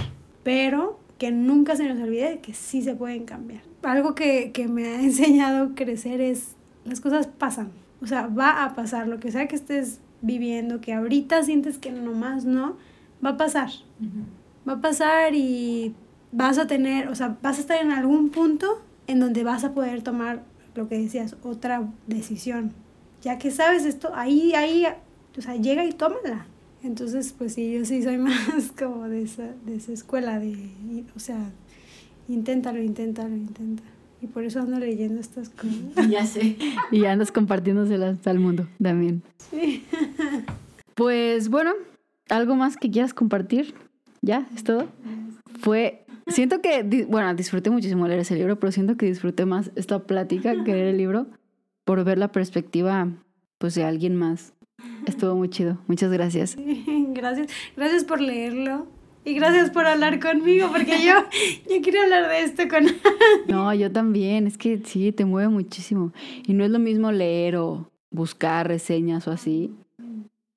[0.43, 3.63] pero que nunca se nos olvide que sí se pueden cambiar.
[3.81, 6.55] Algo que, que me ha enseñado crecer es,
[6.85, 7.71] las cosas pasan,
[8.01, 11.91] o sea, va a pasar, lo que sea que estés viviendo, que ahorita sientes que
[11.91, 12.77] nomás no,
[13.23, 13.69] va a pasar.
[14.67, 15.93] Va a pasar y
[16.31, 19.73] vas a tener, o sea, vas a estar en algún punto en donde vas a
[19.73, 20.43] poder tomar
[20.75, 22.73] lo que decías, otra decisión.
[23.21, 24.85] Ya que sabes esto, ahí, ahí,
[25.37, 26.45] o sea, llega y tómala.
[26.83, 30.69] Entonces, pues sí, yo sí soy más como de esa, de esa escuela, de,
[31.15, 31.51] o sea,
[32.27, 33.96] inténtalo, inténtalo, inténtalo.
[34.21, 35.73] Y por eso ando leyendo estas cosas.
[36.09, 36.57] Ya sé.
[36.91, 39.23] Y andas compartiéndoselas al mundo también.
[39.49, 39.85] Sí.
[40.95, 41.73] Pues bueno,
[42.27, 43.75] ¿algo más que quieras compartir?
[44.23, 44.47] ¿Ya?
[44.55, 44.87] ¿Es todo?
[45.59, 46.07] Fue.
[46.25, 50.63] Siento que, bueno, disfruté muchísimo leer ese libro, pero siento que disfruté más esta plática
[50.63, 51.27] que leer el libro
[51.85, 53.09] por ver la perspectiva,
[53.59, 54.53] pues, de alguien más.
[55.05, 55.77] Estuvo muy chido.
[55.85, 56.57] Muchas gracias.
[57.13, 58.87] Gracias, gracias por leerlo.
[59.25, 61.13] Y gracias por hablar conmigo, porque yo,
[61.69, 62.85] yo quiero hablar de esto con...
[63.47, 64.47] No, yo también.
[64.47, 66.13] Es que sí, te mueve muchísimo.
[66.45, 69.71] Y no es lo mismo leer o buscar reseñas o así.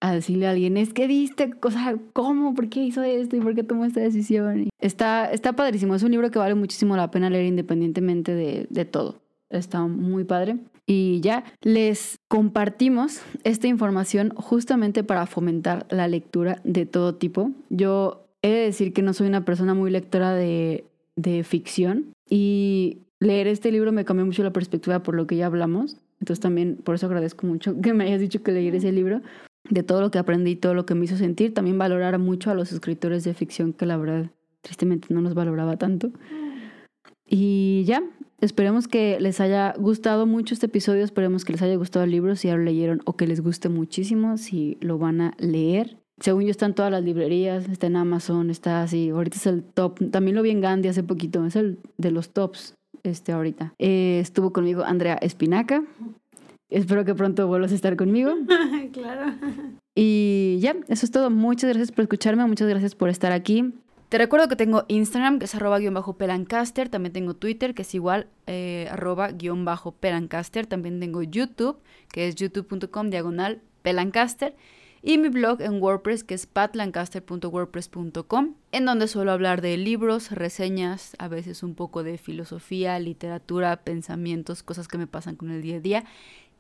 [0.01, 2.55] A decirle a alguien, es que viste, o sea, ¿cómo?
[2.55, 3.37] ¿Por qué hizo esto?
[3.37, 4.63] ¿Y por qué tomó esta decisión?
[4.63, 5.95] Y Está, está padrísimo.
[5.95, 9.21] Es un libro que vale muchísimo la pena leer independientemente de, de todo.
[9.51, 10.57] Está muy padre.
[10.87, 17.51] Y ya les compartimos esta información justamente para fomentar la lectura de todo tipo.
[17.69, 20.85] Yo he de decir que no soy una persona muy lectora de,
[21.17, 25.47] de ficción y leer este libro me cambió mucho la perspectiva por lo que ya
[25.47, 25.99] hablamos.
[26.21, 29.23] Entonces también por eso agradezco mucho que me hayas dicho que leyera ese libro,
[29.69, 31.55] de todo lo que aprendí, todo lo que me hizo sentir.
[31.55, 34.31] También valorar mucho a los escritores de ficción que la verdad
[34.63, 36.11] tristemente no los valoraba tanto.
[37.27, 38.03] Y ya,
[38.41, 42.35] esperemos que les haya gustado mucho este episodio, esperemos que les haya gustado el libro,
[42.35, 46.00] si ya lo leyeron o que les guste muchísimo, si lo van a leer.
[46.21, 49.63] Según yo está en todas las librerías, está en Amazon, está así, ahorita es el
[49.63, 53.75] top, también lo vi en Gandhi hace poquito, es el de los tops este ahorita.
[53.79, 55.83] Eh, estuvo conmigo Andrea Espinaca,
[56.69, 58.35] espero que pronto vuelvas a estar conmigo.
[58.93, 59.33] claro.
[59.95, 61.31] Y ya, eso es todo.
[61.31, 63.73] Muchas gracias por escucharme, muchas gracias por estar aquí.
[64.11, 66.89] Te recuerdo que tengo Instagram, que es arroba guion bajo pelancaster.
[66.89, 70.67] También tengo Twitter, que es igual, eh, arroba guion bajo pelancaster.
[70.67, 71.79] También tengo YouTube,
[72.13, 74.57] que es youtube.com diagonal pelancaster.
[75.03, 81.17] Y mi blog en WordPress, que es patlancaster.wordpress.com, en donde suelo hablar de libros, reseñas,
[81.19, 85.77] a veces un poco de filosofía, literatura, pensamientos, cosas que me pasan con el día
[85.77, 86.05] a día.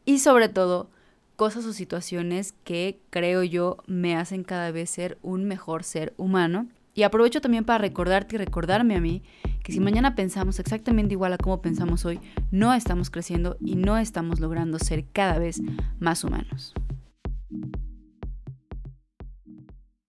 [0.06, 0.88] Y sobre todo,
[1.36, 6.66] cosas o situaciones que creo yo me hacen cada vez ser un mejor ser humano.
[6.94, 9.22] Y aprovecho también para recordarte y recordarme a mí
[9.62, 13.98] que si mañana pensamos exactamente igual a como pensamos hoy, no estamos creciendo y no
[13.98, 15.60] estamos logrando ser cada vez
[15.98, 16.72] más humanos.